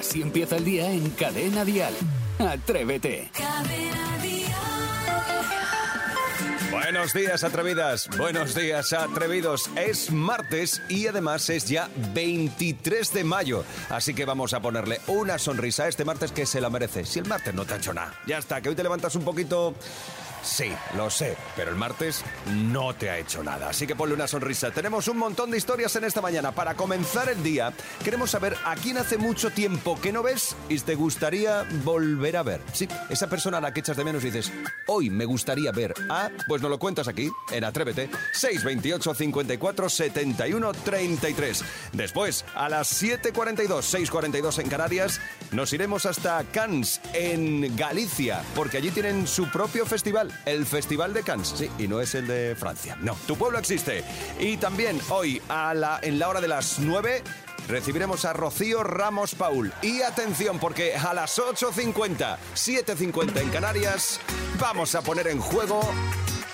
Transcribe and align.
Así 0.00 0.22
empieza 0.22 0.56
el 0.56 0.64
día 0.64 0.90
en 0.90 1.10
Cadena 1.10 1.62
Dial. 1.62 1.92
Atrévete. 2.38 3.30
Buenos 6.70 7.12
días, 7.12 7.44
atrevidas. 7.44 8.08
Buenos 8.16 8.54
días, 8.54 8.94
atrevidos. 8.94 9.68
Es 9.76 10.10
martes 10.10 10.80
y 10.88 11.06
además 11.06 11.50
es 11.50 11.68
ya 11.68 11.90
23 12.14 13.12
de 13.12 13.24
mayo. 13.24 13.62
Así 13.90 14.14
que 14.14 14.24
vamos 14.24 14.54
a 14.54 14.60
ponerle 14.60 15.02
una 15.06 15.38
sonrisa 15.38 15.84
a 15.84 15.88
este 15.88 16.06
martes 16.06 16.32
que 16.32 16.46
se 16.46 16.62
la 16.62 16.70
merece. 16.70 17.04
Si 17.04 17.18
el 17.18 17.28
martes 17.28 17.52
no 17.52 17.66
te 17.66 17.74
ha 17.74 17.76
hecho 17.76 17.92
nada, 17.92 18.14
ya 18.26 18.38
está, 18.38 18.62
que 18.62 18.70
hoy 18.70 18.74
te 18.74 18.82
levantas 18.82 19.14
un 19.16 19.22
poquito 19.22 19.74
Sí, 20.42 20.72
lo 20.96 21.10
sé, 21.10 21.36
pero 21.54 21.70
el 21.70 21.76
martes 21.76 22.24
no 22.54 22.94
te 22.94 23.10
ha 23.10 23.18
hecho 23.18 23.42
nada, 23.42 23.68
así 23.70 23.86
que 23.86 23.94
ponle 23.94 24.14
una 24.14 24.26
sonrisa. 24.26 24.70
Tenemos 24.70 25.06
un 25.08 25.18
montón 25.18 25.50
de 25.50 25.58
historias 25.58 25.94
en 25.96 26.04
esta 26.04 26.20
mañana. 26.20 26.52
Para 26.52 26.74
comenzar 26.74 27.28
el 27.28 27.42
día, 27.42 27.72
queremos 28.04 28.30
saber 28.30 28.56
a 28.64 28.74
quién 28.76 28.98
hace 28.98 29.18
mucho 29.18 29.50
tiempo 29.50 30.00
que 30.00 30.12
no 30.12 30.22
ves 30.22 30.56
y 30.68 30.78
te 30.78 30.94
gustaría 30.94 31.66
volver 31.84 32.36
a 32.36 32.42
ver. 32.42 32.60
Sí, 32.72 32.88
esa 33.10 33.28
persona 33.28 33.58
a 33.58 33.60
la 33.60 33.72
que 33.72 33.80
echas 33.80 33.96
de 33.96 34.04
menos 34.04 34.22
y 34.24 34.30
dices, 34.30 34.52
hoy 34.86 35.10
me 35.10 35.24
gustaría 35.24 35.72
ver 35.72 35.94
a... 36.08 36.30
Pues 36.48 36.62
nos 36.62 36.70
lo 36.70 36.78
cuentas 36.78 37.08
aquí, 37.08 37.30
en 37.50 37.64
Atrévete, 37.64 38.08
628 38.32 39.14
54 39.14 39.88
71 39.88 40.72
33. 40.72 41.64
Después, 41.92 42.44
a 42.54 42.68
las 42.68 43.02
7.42, 43.02 43.66
6.42 43.66 44.58
en 44.58 44.68
Canarias, 44.68 45.20
nos 45.52 45.72
iremos 45.72 46.06
hasta 46.06 46.42
Cannes, 46.44 47.00
en 47.12 47.76
Galicia, 47.76 48.42
porque 48.54 48.78
allí 48.78 48.90
tienen 48.90 49.26
su 49.26 49.50
propio 49.50 49.84
el 50.44 50.66
Festival 50.66 51.12
de 51.12 51.22
Cannes. 51.22 51.54
Sí, 51.56 51.70
y 51.78 51.88
no 51.88 52.00
es 52.00 52.14
el 52.14 52.26
de 52.26 52.54
Francia. 52.56 52.96
No, 53.00 53.16
tu 53.26 53.36
pueblo 53.36 53.58
existe. 53.58 54.04
Y 54.38 54.56
también 54.56 55.00
hoy, 55.10 55.40
a 55.48 55.74
la, 55.74 56.00
en 56.02 56.18
la 56.18 56.28
hora 56.28 56.40
de 56.40 56.48
las 56.48 56.78
9, 56.78 57.22
recibiremos 57.68 58.24
a 58.24 58.32
Rocío 58.32 58.82
Ramos 58.82 59.34
Paul. 59.34 59.72
Y 59.82 60.02
atención, 60.02 60.58
porque 60.58 60.94
a 60.94 61.14
las 61.14 61.38
8.50, 61.38 62.36
7.50 62.54 63.40
en 63.40 63.48
Canarias, 63.50 64.20
vamos 64.58 64.94
a 64.94 65.02
poner 65.02 65.28
en 65.28 65.40
juego 65.40 65.80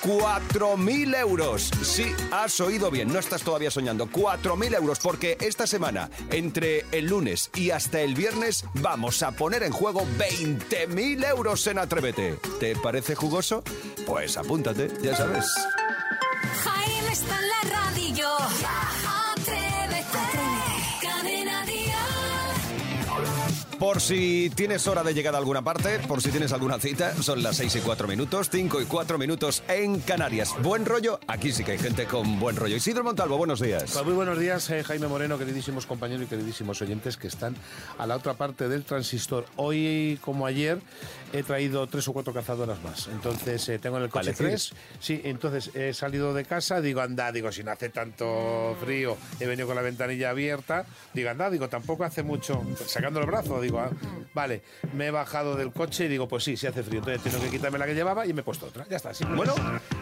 4.000 0.07 1.19
euros. 1.19 1.71
Sí, 1.83 2.15
has 2.31 2.61
oído 2.61 2.93
bien, 2.93 3.13
no 3.13 3.19
estás 3.19 3.43
todavía 3.43 3.73
soñando. 3.73 4.07
4.000 4.07 4.77
euros 4.77 5.01
porque 5.01 5.37
esta 5.41 5.67
semana, 5.67 6.11
entre 6.31 6.85
el 6.93 7.07
lunes 7.07 7.51
y 7.57 7.71
hasta 7.71 8.01
el 8.01 8.15
viernes, 8.15 8.65
vamos 8.75 9.23
a 9.25 9.33
poner 9.33 9.65
en 9.65 9.73
juego 9.73 10.07
20.000 10.17 11.29
euros 11.29 11.67
en 11.67 11.79
Atrévete. 11.81 12.39
¿Te 12.61 12.77
parece 12.77 13.17
jugoso? 13.17 13.65
Pues 14.07 14.37
apúntate, 14.37 14.89
ya 15.03 15.17
sabes. 15.17 15.47
Jaime 16.63 17.13
está 17.13 17.39
en 17.41 17.49
la 17.49 17.77
radio. 17.77 17.86
Por 23.87 24.01
si 24.01 24.51
tienes 24.51 24.89
hora 24.89 25.05
de 25.05 25.15
llegar 25.15 25.37
a 25.37 25.39
alguna 25.39 25.63
parte, 25.63 26.01
por 26.09 26.21
si 26.21 26.33
tienes 26.33 26.53
alguna 26.53 26.77
cita, 26.81 27.15
son 27.23 27.41
las 27.41 27.57
6 27.59 27.77
y 27.77 27.81
4 27.83 28.09
minutos, 28.09 28.49
5 28.51 28.81
y 28.81 28.85
4 28.85 29.17
minutos 29.17 29.63
en 29.69 30.01
Canarias. 30.01 30.57
Buen 30.61 30.85
rollo, 30.85 31.21
aquí 31.29 31.53
sí 31.53 31.63
que 31.63 31.71
hay 31.71 31.79
gente 31.79 32.05
con 32.07 32.41
buen 32.41 32.57
rollo. 32.57 32.75
Isidro 32.75 33.05
Montalvo, 33.05 33.39
buenos 33.39 33.61
días. 33.61 33.93
Pues 33.93 34.05
muy 34.05 34.15
buenos 34.15 34.41
días, 34.41 34.69
eh, 34.71 34.83
Jaime 34.83 35.07
Moreno, 35.07 35.39
queridísimos 35.39 35.87
compañeros 35.87 36.25
y 36.25 36.27
queridísimos 36.27 36.83
oyentes 36.83 37.17
que 37.17 37.29
están 37.29 37.55
a 37.97 38.09
la 38.09 38.17
otra 38.17 38.35
parte 38.35 38.69
del 38.69 38.83
transistor. 38.83 39.47
Hoy, 39.55 40.19
como 40.21 40.47
ayer, 40.47 40.81
he 41.33 41.45
traído 41.45 41.87
tres 41.87 42.09
o 42.09 42.13
cuatro 42.13 42.35
cazadoras 42.35 42.83
más. 42.83 43.07
Entonces, 43.07 43.69
eh, 43.69 43.79
tengo 43.79 43.99
en 43.99 44.03
el 44.03 44.11
coche 44.11 44.33
tres. 44.33 44.73
Sí, 44.99 45.21
entonces 45.23 45.71
he 45.77 45.95
salido 45.95 46.35
de 46.35 46.45
casa, 46.45 46.81
digo, 46.81 47.03
anda, 47.03 47.31
digo, 47.31 47.53
si 47.53 47.63
no 47.63 47.71
hace 47.71 47.91
tanto 47.91 48.77
frío, 48.81 49.17
he 49.39 49.47
venido 49.47 49.69
con 49.69 49.77
la 49.77 49.83
ventanilla 49.83 50.31
abierta, 50.31 50.87
digo, 51.15 51.31
anda, 51.31 51.51
digo, 51.51 51.69
tampoco 51.69 52.03
hace 52.03 52.25
mucho, 52.25 52.65
sacando 52.85 53.21
el 53.21 53.27
brazo, 53.27 53.61
digo, 53.61 53.76
ah, 53.79 53.91
vale, 54.35 54.63
me 54.95 55.07
he 55.07 55.11
bajado 55.11 55.57
del 55.57 55.73
coche 55.73 56.07
y 56.07 56.09
digo, 56.09 56.29
pues 56.29 56.45
sí, 56.45 56.57
sí 56.57 56.67
hace 56.67 56.83
frío. 56.83 56.99
Entonces 56.99 57.23
tengo 57.23 57.43
que 57.43 57.51
quitarme 57.51 57.79
la 57.79 57.87
que 57.87 57.95
llevaba 57.95 58.27
y 58.27 58.33
me 58.33 58.41
he 58.41 58.45
puesto 58.45 58.67
otra. 58.67 58.87
Ya 58.89 58.97
está, 58.97 59.15
sí. 59.15 59.25
Bueno, 59.25 59.55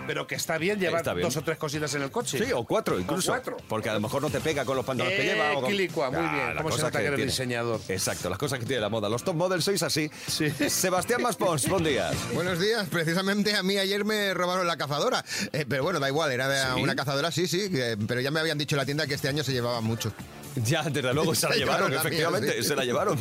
pero 0.07 0.27
que 0.27 0.35
está 0.35 0.59
bien 0.59 0.79
llevar 0.79 1.05
dos 1.21 1.37
o 1.37 1.43
tres 1.43 1.59
cositas 1.59 1.95
en 1.95 2.03
el 2.03 2.11
coche. 2.11 2.45
Sí, 2.45 2.53
o 2.53 2.65
cuatro 2.65 2.99
incluso. 2.99 3.33
cuatro. 3.33 3.57
Porque 3.69 3.89
a 3.89 3.95
lo 3.95 4.01
mejor 4.01 4.23
no 4.23 4.31
te 4.31 4.41
pega 4.41 4.65
con 4.65 4.77
los 4.77 4.85
pantalones 4.85 5.19
que 5.19 5.25
lleva. 5.25 5.53
O 5.53 5.63
muy 5.63 5.77
bien. 5.77 6.57
¿Cómo 6.57 6.71
se 6.73 6.83
nota 6.83 7.01
que, 7.01 7.07
eres 7.07 7.25
diseñador? 7.25 7.81
Exacto, 7.89 8.29
las 8.29 8.39
cosas 8.39 8.59
que 8.59 8.67
tiene 8.67 8.81
la 8.81 8.89
moda. 8.89 9.09
Los 9.09 9.25
top 9.25 9.37
models 9.37 9.65
sois 9.65 9.83
así. 9.83 10.11
Sí. 10.27 10.51
Sebastián 10.69 11.23
Maspons, 11.23 11.69
buen 11.69 11.85
día. 11.85 12.11
Buenos 12.35 12.59
días. 12.59 12.89
Precisamente 12.89 13.55
a 13.55 13.63
mí 13.63 13.79
ayer 13.79 14.05
me 14.05 14.35
robaron 14.35 14.67
la 14.67 14.77
cazadora. 14.77 15.25
Eh, 15.53 15.65
pero 15.69 15.83
bueno, 15.83 16.01
da 16.01 16.09
igual, 16.09 16.33
era 16.33 16.75
una 16.77 16.95
cazadora, 16.95 17.31
sí, 17.31 17.47
sí. 17.47 17.71
pero 18.07 18.21
ya 18.21 18.31
me 18.31 18.41
habían 18.41 18.59
dicho 18.59 18.75
en 18.77 18.79
la 18.79 18.85
tienda 18.85 19.07
que 19.07 19.15
este 19.15 19.29
año 19.29 19.43
se 19.45 19.53
llevaba 19.53 19.81
mucho. 19.81 20.13
Ya, 20.65 20.83
desde 20.83 21.13
luego 21.13 21.35
se 21.35 21.49
la 21.49 21.55
llevaron, 21.57 21.93
efectivamente, 21.93 22.63
se 22.63 22.77
la 22.77 22.85
llevaron. 22.85 23.19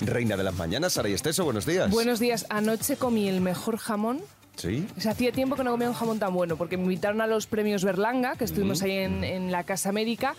Reina 0.00 0.36
de 0.36 0.44
las 0.44 0.54
mañanas, 0.54 0.92
Sara 0.92 1.08
y 1.08 1.12
Esteso, 1.12 1.44
buenos 1.44 1.66
días. 1.66 1.90
Buenos 1.90 2.20
días. 2.20 2.46
Anoche 2.50 2.96
comí 2.96 3.28
el 3.28 3.40
mejor 3.40 3.78
jamón 3.78 4.20
¿Sí? 4.56 4.84
O 4.96 5.00
sea, 5.00 5.12
hacía 5.12 5.30
tiempo 5.30 5.54
que 5.54 5.62
no 5.62 5.70
comía 5.70 5.88
un 5.88 5.94
jamón 5.94 6.18
tan 6.18 6.34
bueno, 6.34 6.56
porque 6.56 6.76
me 6.76 6.82
invitaron 6.82 7.20
a 7.20 7.28
los 7.28 7.46
premios 7.46 7.84
Berlanga, 7.84 8.34
que 8.34 8.42
estuvimos 8.42 8.82
ahí 8.82 8.90
en, 8.90 9.22
en, 9.22 9.52
la 9.52 9.62
Casa 9.62 9.88
América, 9.88 10.34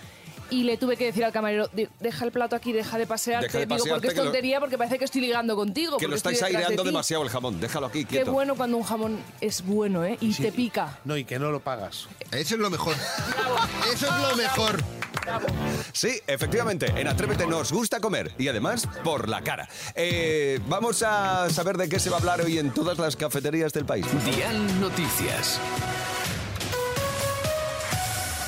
y 0.50 0.64
le 0.64 0.78
tuve 0.78 0.98
que 0.98 1.06
decir 1.06 1.24
al 1.24 1.32
camarero, 1.32 1.70
deja 2.00 2.26
el 2.26 2.32
plato 2.32 2.56
aquí, 2.56 2.74
deja 2.74 2.98
de 2.98 3.08
pasearte. 3.08 3.66
Digo, 3.66 3.86
porque 3.88 4.08
es 4.08 4.16
tontería, 4.16 4.60
porque 4.60 4.78
parece 4.78 5.00
que 5.00 5.06
estoy 5.06 5.22
ligando 5.22 5.56
contigo. 5.56 5.98
Que 5.98 6.08
lo 6.08 6.16
estáis 6.16 6.42
aireando 6.44 6.84
demasiado 6.84 7.24
el 7.24 7.30
jamón, 7.30 7.62
déjalo 7.62 7.88
aquí, 7.88 8.04
quieto. 8.04 8.26
Qué 8.26 8.32
bueno 8.32 8.56
cuando 8.56 8.76
un 8.76 8.84
jamón 8.84 9.20
es 9.40 9.66
bueno, 9.66 10.04
¿eh? 10.04 10.18
Y 10.20 10.34
te 10.34 10.52
pica. 10.52 11.00
No, 11.06 11.16
y 11.16 11.24
que 11.24 11.40
no 11.40 11.52
lo 11.52 11.62
pagas. 11.62 12.08
Eso 12.32 12.56
es 12.56 12.62
lo 12.62 12.70
mejor. 12.70 12.96
Eso 13.94 14.06
es 14.06 14.30
lo 14.30 14.36
mejor. 14.36 14.99
Sí, 15.94 16.20
efectivamente, 16.28 16.88
en 16.96 17.08
Atrévete 17.08 17.46
nos 17.46 17.72
gusta 17.72 18.00
comer 18.00 18.32
y 18.38 18.48
además 18.48 18.88
por 19.04 19.30
la 19.30 19.42
cara. 19.42 19.68
Eh, 19.96 20.60
vamos 20.68 21.04
a 21.04 21.50
saber 21.50 21.78
de 21.78 21.90
qué 21.90 22.00
se 22.00 22.10
va 22.10 22.18
a 22.18 22.20
hablar 22.20 22.42
hoy 22.42 22.58
en 22.58 22.72
todas 22.72 22.98
las 22.98 23.16
cafeterías 23.16 23.74
del 23.74 23.86
país. 23.86 24.06
Dial 24.26 24.80
Noticias. 24.80 25.60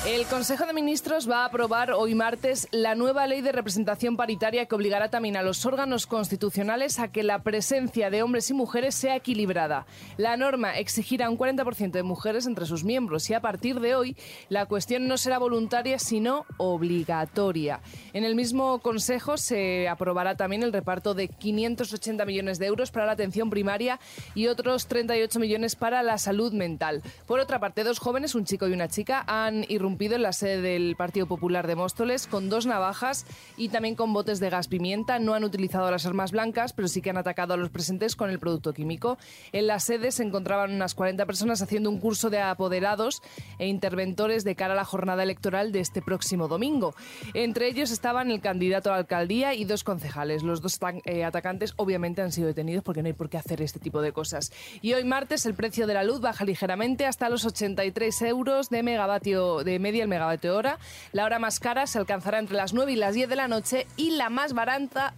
El 0.04 0.26
Consejo 0.26 0.66
de 0.66 0.72
Ministros 0.72 1.30
va 1.30 1.42
a 1.42 1.44
aprobar 1.44 1.92
hoy 1.92 2.16
martes 2.16 2.66
la 2.72 2.96
nueva 2.96 3.28
ley 3.28 3.40
de 3.40 3.52
representación 3.52 4.16
paritaria 4.16 4.66
que 4.66 4.74
obligará 4.74 5.10
también 5.10 5.36
a 5.36 5.44
los 5.44 5.64
órganos 5.64 6.08
constitucionales 6.08 6.98
a 6.98 7.12
que 7.12 7.22
la 7.22 7.44
presencia 7.44 8.10
de 8.10 8.24
hombres 8.24 8.50
y 8.50 8.54
mujeres 8.54 8.96
sea 8.96 9.14
equilibrada. 9.14 9.86
La 10.16 10.36
norma 10.36 10.76
exigirá 10.76 11.30
un 11.30 11.38
40% 11.38 11.92
de 11.92 12.02
mujeres 12.02 12.46
entre 12.46 12.66
sus 12.66 12.82
miembros 12.82 13.30
y 13.30 13.34
a 13.34 13.40
partir 13.40 13.78
de 13.78 13.94
hoy 13.94 14.16
la 14.48 14.66
cuestión 14.66 15.06
no 15.06 15.16
será 15.18 15.38
voluntaria 15.38 16.00
sino 16.00 16.46
obligatoria. 16.56 17.80
En 18.12 18.24
el 18.24 18.34
mismo 18.34 18.80
Consejo 18.80 19.36
se 19.36 19.88
aprobará 19.88 20.36
también 20.36 20.64
el 20.64 20.72
reparto 20.72 21.14
de 21.14 21.28
580 21.28 22.24
millones 22.24 22.58
de 22.58 22.66
euros 22.66 22.90
para 22.90 23.06
la 23.06 23.12
atención 23.12 23.50
primaria 23.50 24.00
y 24.34 24.48
otros 24.48 24.88
38 24.88 25.38
millones 25.38 25.76
para 25.76 26.02
la 26.02 26.18
salud 26.18 26.52
mental. 26.52 27.02
Por 27.24 27.38
otra 27.38 27.60
parte, 27.60 27.84
dos 27.84 28.00
jóvenes, 28.00 28.34
un 28.34 28.44
chico 28.46 28.66
y 28.66 28.72
una 28.72 28.88
chica, 28.88 29.22
han 29.28 29.64
irrumpido 29.68 29.91
en 30.00 30.22
la 30.22 30.32
sede 30.32 30.60
del 30.60 30.96
Partido 30.96 31.26
Popular 31.26 31.66
de 31.66 31.76
Móstoles 31.76 32.26
con 32.26 32.48
dos 32.48 32.66
navajas 32.66 33.24
y 33.56 33.68
también 33.68 33.94
con 33.94 34.12
botes 34.12 34.40
de 34.40 34.50
gas 34.50 34.66
pimienta. 34.66 35.18
No 35.18 35.34
han 35.34 35.44
utilizado 35.44 35.90
las 35.90 36.06
armas 36.06 36.32
blancas, 36.32 36.72
pero 36.72 36.88
sí 36.88 37.02
que 37.02 37.10
han 37.10 37.18
atacado 37.18 37.54
a 37.54 37.56
los 37.56 37.70
presentes 37.70 38.16
con 38.16 38.30
el 38.30 38.40
producto 38.40 38.72
químico. 38.72 39.18
En 39.52 39.66
la 39.66 39.78
sede 39.78 40.10
se 40.10 40.24
encontraban 40.24 40.72
unas 40.72 40.94
40 40.94 41.24
personas 41.26 41.62
haciendo 41.62 41.88
un 41.88 42.00
curso 42.00 42.30
de 42.30 42.40
apoderados 42.40 43.22
e 43.58 43.68
interventores 43.68 44.44
de 44.44 44.56
cara 44.56 44.72
a 44.72 44.76
la 44.76 44.84
jornada 44.84 45.22
electoral 45.22 45.70
de 45.70 45.80
este 45.80 46.02
próximo 46.02 46.48
domingo. 46.48 46.94
Entre 47.34 47.68
ellos 47.68 47.90
estaban 47.90 48.30
el 48.30 48.40
candidato 48.40 48.90
a 48.90 48.94
la 48.94 48.98
alcaldía 49.00 49.54
y 49.54 49.64
dos 49.64 49.84
concejales. 49.84 50.42
Los 50.42 50.62
dos 50.62 50.80
eh, 51.04 51.24
atacantes 51.24 51.74
obviamente 51.76 52.22
han 52.22 52.32
sido 52.32 52.48
detenidos 52.48 52.82
porque 52.82 53.02
no 53.02 53.06
hay 53.06 53.12
por 53.12 53.28
qué 53.28 53.36
hacer 53.36 53.62
este 53.62 53.78
tipo 53.78 54.02
de 54.02 54.12
cosas. 54.12 54.52
Y 54.80 54.94
hoy 54.94 55.04
martes 55.04 55.46
el 55.46 55.54
precio 55.54 55.86
de 55.86 55.94
la 55.94 56.02
luz 56.02 56.20
baja 56.20 56.44
ligeramente 56.44 57.06
hasta 57.06 57.28
los 57.28 57.44
83 57.44 58.22
euros 58.22 58.68
de 58.68 58.82
megavatio 58.82 59.62
de 59.62 59.78
media 59.82 60.02
el 60.02 60.08
megavatio 60.08 60.56
hora. 60.56 60.78
La 61.12 61.24
hora 61.24 61.38
más 61.38 61.60
cara 61.60 61.86
se 61.86 61.98
alcanzará 61.98 62.38
entre 62.38 62.56
las 62.56 62.72
9 62.72 62.92
y 62.92 62.96
las 62.96 63.14
10 63.14 63.28
de 63.28 63.36
la 63.36 63.48
noche 63.48 63.86
y 63.96 64.12
la 64.12 64.30
más 64.30 64.54
barata... 64.54 65.12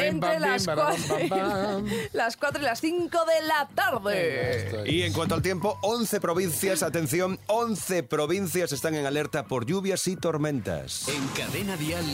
entre 0.00 0.38
las 0.40 0.66
4, 2.36 2.58
y 2.60 2.62
las 2.62 2.80
5 2.80 3.18
de 3.24 3.46
la 3.46 3.68
tarde. 3.74 4.84
Y 4.86 5.02
en 5.02 5.12
cuanto 5.12 5.34
al 5.34 5.42
tiempo, 5.42 5.78
11 5.82 6.20
provincias, 6.20 6.82
atención, 6.82 7.38
11 7.48 8.04
provincias 8.04 8.72
están 8.72 8.94
en 8.94 9.06
alerta 9.06 9.46
por 9.46 9.66
lluvias 9.66 10.06
y 10.06 10.16
tormentas. 10.16 11.08
En 11.08 11.26
cadena 11.28 11.76
dial, 11.76 12.04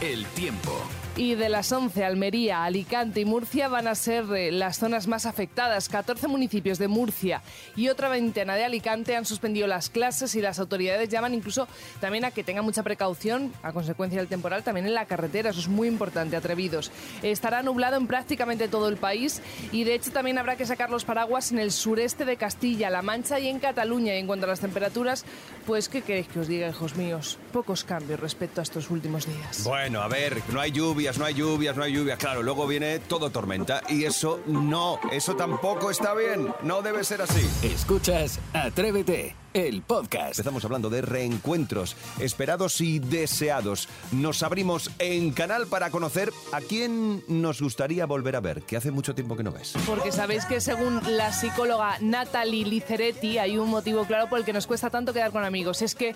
el 0.00 0.24
tiempo. 0.26 0.80
Y 1.16 1.34
de 1.34 1.48
las 1.48 1.70
11, 1.70 2.04
Almería, 2.04 2.64
Alicante 2.64 3.20
y 3.20 3.24
Murcia 3.24 3.68
van 3.68 3.88
a 3.88 3.94
ser 3.94 4.24
eh, 4.32 4.52
las 4.52 4.78
zonas 4.78 5.06
más 5.06 5.26
afectadas. 5.26 5.88
14 5.88 6.28
municipios 6.28 6.78
de 6.78 6.88
Murcia 6.88 7.42
y 7.76 7.88
otra 7.88 8.08
veintena 8.08 8.54
de 8.54 8.64
Alicante 8.64 9.16
han 9.16 9.26
suspendido 9.26 9.66
las 9.66 9.90
clases 9.90 10.34
y 10.34 10.40
las 10.40 10.58
autoridades 10.58 11.08
llaman 11.08 11.34
incluso 11.34 11.68
también 12.00 12.24
a 12.24 12.30
que 12.30 12.44
tengan 12.44 12.64
mucha 12.64 12.82
precaución 12.82 13.52
a 13.62 13.72
consecuencia 13.72 14.18
del 14.20 14.28
temporal 14.28 14.62
también 14.62 14.86
en 14.86 14.94
la 14.94 15.04
carretera. 15.04 15.50
Eso 15.50 15.60
es 15.60 15.68
muy 15.68 15.88
importante, 15.88 16.36
atrevidos. 16.36 16.90
Estará 17.22 17.62
nublado 17.62 17.96
en 17.96 18.06
prácticamente 18.06 18.68
todo 18.68 18.88
el 18.88 18.96
país 18.96 19.42
y 19.72 19.84
de 19.84 19.94
hecho 19.94 20.12
también 20.12 20.38
habrá 20.38 20.56
que 20.56 20.64
sacar 20.64 20.90
los 20.90 21.04
paraguas 21.04 21.52
en 21.52 21.58
el 21.58 21.72
sureste 21.72 22.24
de 22.24 22.36
Castilla, 22.36 22.88
La 22.88 23.02
Mancha 23.02 23.38
y 23.40 23.48
en 23.48 23.58
Cataluña. 23.58 24.14
Y 24.14 24.18
en 24.18 24.26
cuanto 24.26 24.46
a 24.46 24.48
las 24.48 24.60
temperaturas, 24.60 25.24
pues 25.66 25.88
¿qué 25.88 26.02
queréis 26.02 26.28
que 26.28 26.38
os 26.38 26.48
diga, 26.48 26.68
hijos 26.68 26.96
míos? 26.96 27.36
Pocos 27.52 27.84
cambios 27.84 28.20
respecto 28.20 28.60
a 28.60 28.62
estos 28.62 28.90
últimos 28.90 29.26
días. 29.26 29.64
Bueno, 29.64 30.00
a 30.00 30.08
ver, 30.08 30.40
no 30.52 30.60
hay 30.60 30.70
lluvias, 31.00 31.18
no 31.18 31.24
hay 31.24 31.34
lluvias, 31.34 31.76
no 31.78 31.82
hay 31.82 31.92
lluvias. 31.94 32.18
Claro, 32.18 32.42
luego 32.42 32.66
viene 32.66 32.98
todo 32.98 33.30
tormenta 33.30 33.80
y 33.88 34.04
eso 34.04 34.40
no, 34.46 35.00
eso 35.10 35.34
tampoco 35.34 35.90
está 35.90 36.12
bien. 36.12 36.52
No 36.62 36.82
debe 36.82 37.04
ser 37.04 37.22
así. 37.22 37.40
Escuchas 37.62 38.38
Atrévete, 38.52 39.34
el 39.54 39.80
podcast. 39.80 40.38
Empezamos 40.38 40.62
hablando 40.66 40.90
de 40.90 41.00
reencuentros 41.00 41.96
esperados 42.18 42.82
y 42.82 42.98
deseados. 42.98 43.88
Nos 44.12 44.42
abrimos 44.42 44.90
en 44.98 45.30
canal 45.32 45.68
para 45.68 45.90
conocer 45.90 46.34
a 46.52 46.60
quién 46.60 47.24
nos 47.28 47.62
gustaría 47.62 48.04
volver 48.04 48.36
a 48.36 48.40
ver, 48.40 48.60
que 48.60 48.76
hace 48.76 48.90
mucho 48.90 49.14
tiempo 49.14 49.38
que 49.38 49.42
no 49.42 49.52
ves. 49.52 49.72
Porque 49.86 50.12
sabéis 50.12 50.44
que 50.44 50.60
según 50.60 51.00
la 51.16 51.32
psicóloga 51.32 51.96
Natalie 52.02 52.66
Liceretti 52.66 53.38
hay 53.38 53.56
un 53.56 53.70
motivo 53.70 54.04
claro 54.04 54.28
por 54.28 54.38
el 54.38 54.44
que 54.44 54.52
nos 54.52 54.66
cuesta 54.66 54.90
tanto 54.90 55.14
quedar 55.14 55.32
con 55.32 55.44
amigos. 55.44 55.80
Es 55.80 55.94
que 55.94 56.14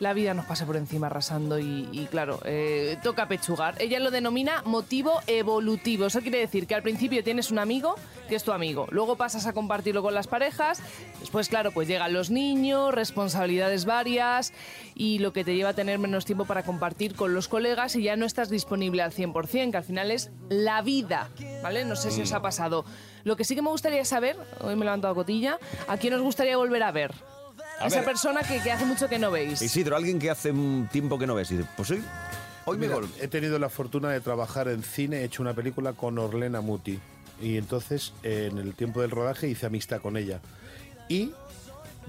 la 0.00 0.12
vida 0.12 0.34
nos 0.34 0.46
pasa 0.46 0.66
por 0.66 0.76
encima 0.76 1.06
arrasando 1.06 1.58
y, 1.58 1.88
y 1.92 2.06
claro, 2.06 2.40
eh, 2.44 2.98
toca 3.02 3.28
pechugar. 3.28 3.74
Ella 3.80 3.98
lo 4.00 4.10
denomina 4.10 4.62
motivo 4.64 5.20
evolutivo. 5.26 6.06
Eso 6.06 6.20
quiere 6.20 6.38
decir 6.38 6.66
que 6.66 6.74
al 6.74 6.82
principio 6.82 7.24
tienes 7.24 7.50
un 7.50 7.58
amigo 7.58 7.94
que 8.28 8.36
es 8.36 8.44
tu 8.44 8.52
amigo. 8.52 8.86
Luego 8.90 9.16
pasas 9.16 9.46
a 9.46 9.52
compartirlo 9.52 10.02
con 10.02 10.14
las 10.14 10.26
parejas. 10.26 10.82
Después, 11.20 11.48
claro, 11.48 11.70
pues 11.72 11.88
llegan 11.88 12.12
los 12.12 12.30
niños, 12.30 12.94
responsabilidades 12.94 13.84
varias 13.84 14.52
y 14.94 15.18
lo 15.18 15.32
que 15.32 15.44
te 15.44 15.54
lleva 15.54 15.70
a 15.70 15.74
tener 15.74 15.98
menos 15.98 16.24
tiempo 16.24 16.44
para 16.44 16.62
compartir 16.62 17.14
con 17.14 17.34
los 17.34 17.48
colegas 17.48 17.96
y 17.96 18.02
ya 18.02 18.16
no 18.16 18.26
estás 18.26 18.50
disponible 18.50 19.02
al 19.02 19.12
100%, 19.12 19.70
que 19.70 19.76
al 19.76 19.84
final 19.84 20.10
es 20.10 20.30
la 20.48 20.82
vida, 20.82 21.30
¿vale? 21.62 21.84
No 21.84 21.96
sé 21.96 22.10
si 22.10 22.22
os 22.22 22.32
ha 22.32 22.42
pasado. 22.42 22.84
Lo 23.24 23.36
que 23.36 23.44
sí 23.44 23.54
que 23.54 23.62
me 23.62 23.70
gustaría 23.70 24.04
saber, 24.04 24.36
hoy 24.60 24.76
me 24.76 24.82
he 24.82 24.84
levantado 24.84 25.14
cotilla, 25.14 25.58
¿a 25.88 25.96
quién 25.96 26.14
os 26.14 26.22
gustaría 26.22 26.56
volver 26.56 26.82
a 26.82 26.92
ver? 26.92 27.12
A 27.80 27.86
Esa 27.88 27.96
ver. 27.96 28.04
persona 28.06 28.42
que, 28.42 28.60
que 28.60 28.72
hace 28.72 28.84
mucho 28.84 29.08
que 29.08 29.18
no 29.18 29.30
veis. 29.30 29.60
Isidro, 29.60 29.96
alguien 29.96 30.18
que 30.18 30.30
hace 30.30 30.50
un 30.50 30.88
tiempo 30.90 31.18
que 31.18 31.26
no 31.26 31.34
ves. 31.34 31.50
Y 31.50 31.56
dice, 31.58 31.68
pues 31.76 31.90
hoy, 31.90 32.02
hoy 32.64 32.78
me 32.78 32.88
Mira, 32.88 33.00
he 33.20 33.28
tenido 33.28 33.58
la 33.58 33.68
fortuna 33.68 34.10
de 34.10 34.20
trabajar 34.20 34.68
en 34.68 34.82
cine, 34.82 35.18
he 35.18 35.24
hecho 35.24 35.42
una 35.42 35.54
película 35.54 35.92
con 35.92 36.18
Orlena 36.18 36.60
Muti. 36.60 36.98
Y 37.40 37.58
entonces, 37.58 38.14
eh, 38.22 38.48
en 38.50 38.58
el 38.58 38.74
tiempo 38.74 39.02
del 39.02 39.10
rodaje, 39.10 39.48
hice 39.48 39.66
amistad 39.66 40.00
con 40.00 40.16
ella. 40.16 40.40
Y 41.08 41.32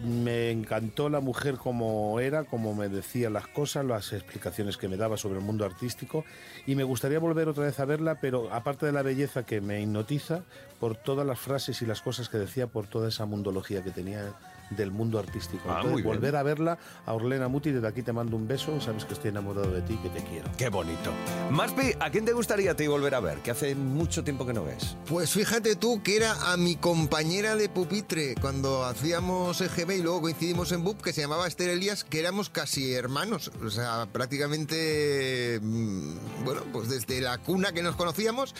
me 0.05 0.51
encantó 0.51 1.09
la 1.09 1.19
mujer 1.19 1.55
como 1.55 2.19
era, 2.19 2.43
como 2.43 2.73
me 2.75 2.87
decía 2.87 3.29
las 3.29 3.47
cosas, 3.47 3.83
las 3.83 4.13
explicaciones 4.13 4.77
que 4.77 4.87
me 4.87 4.95
daba 4.95 5.17
sobre 5.17 5.39
el 5.39 5.43
mundo 5.43 5.65
artístico. 5.65 6.23
Y 6.65 6.75
me 6.75 6.83
gustaría 6.83 7.19
volver 7.19 7.49
otra 7.49 7.65
vez 7.65 7.79
a 7.79 7.85
verla, 7.85 8.15
pero 8.21 8.53
aparte 8.53 8.85
de 8.85 8.91
la 8.93 9.01
belleza 9.01 9.43
que 9.43 9.59
me 9.59 9.81
hipnotiza, 9.81 10.43
por 10.79 10.95
todas 10.95 11.27
las 11.27 11.39
frases 11.39 11.81
y 11.81 11.85
las 11.85 12.01
cosas 12.01 12.29
que 12.29 12.37
decía, 12.37 12.67
por 12.67 12.87
toda 12.87 13.09
esa 13.09 13.25
mundología 13.25 13.83
que 13.83 13.91
tenía 13.91 14.33
del 14.69 14.91
mundo 14.91 15.19
artístico. 15.19 15.63
Ah, 15.65 15.77
Entonces, 15.81 15.91
muy 15.91 16.01
bien. 16.01 16.15
volver 16.15 16.35
a 16.35 16.43
verla, 16.43 16.77
a 17.05 17.13
Orlena 17.13 17.47
Muti, 17.47 17.71
desde 17.71 17.87
aquí 17.87 18.01
te 18.03 18.13
mando 18.13 18.35
un 18.35 18.47
beso, 18.47 18.79
sabes 18.81 19.05
que 19.05 19.13
estoy 19.13 19.29
enamorado 19.29 19.71
de 19.71 19.81
ti 19.81 19.93
y 19.93 19.97
que 19.97 20.09
te 20.09 20.23
quiero. 20.23 20.49
Qué 20.57 20.69
bonito. 20.69 21.11
Maspi, 21.51 21.93
¿a 21.99 22.09
quién 22.09 22.25
te 22.25 22.33
gustaría 22.33 22.71
a 22.71 22.75
ti 22.75 22.87
volver 22.87 23.15
a 23.15 23.19
ver? 23.19 23.39
Que 23.39 23.51
hace 23.51 23.75
mucho 23.75 24.23
tiempo 24.23 24.45
que 24.45 24.53
no 24.53 24.63
ves. 24.63 24.95
Pues 25.07 25.31
fíjate 25.31 25.75
tú 25.75 26.01
que 26.03 26.17
era 26.17 26.51
a 26.51 26.57
mi 26.57 26.75
compañera 26.75 27.55
de 27.55 27.69
pupitre 27.69 28.35
cuando 28.41 28.83
hacíamos 28.85 29.61
EGB 29.61 29.91
y 29.97 30.01
luego 30.01 30.21
coincidimos 30.21 30.71
en 30.71 30.83
BUP, 30.83 31.01
que 31.01 31.13
se 31.13 31.21
llamaba 31.21 31.47
Esther 31.47 31.69
Elías, 31.69 32.03
que 32.03 32.19
éramos 32.19 32.49
casi 32.49 32.93
hermanos. 32.93 33.51
O 33.63 33.69
sea, 33.69 34.07
prácticamente, 34.11 35.59
mm, 35.61 36.43
bueno, 36.43 36.61
pues 36.73 36.89
desde 36.89 37.21
la 37.21 37.37
cuna 37.37 37.71
que 37.71 37.83
nos 37.83 37.95
conocíamos 37.95 38.53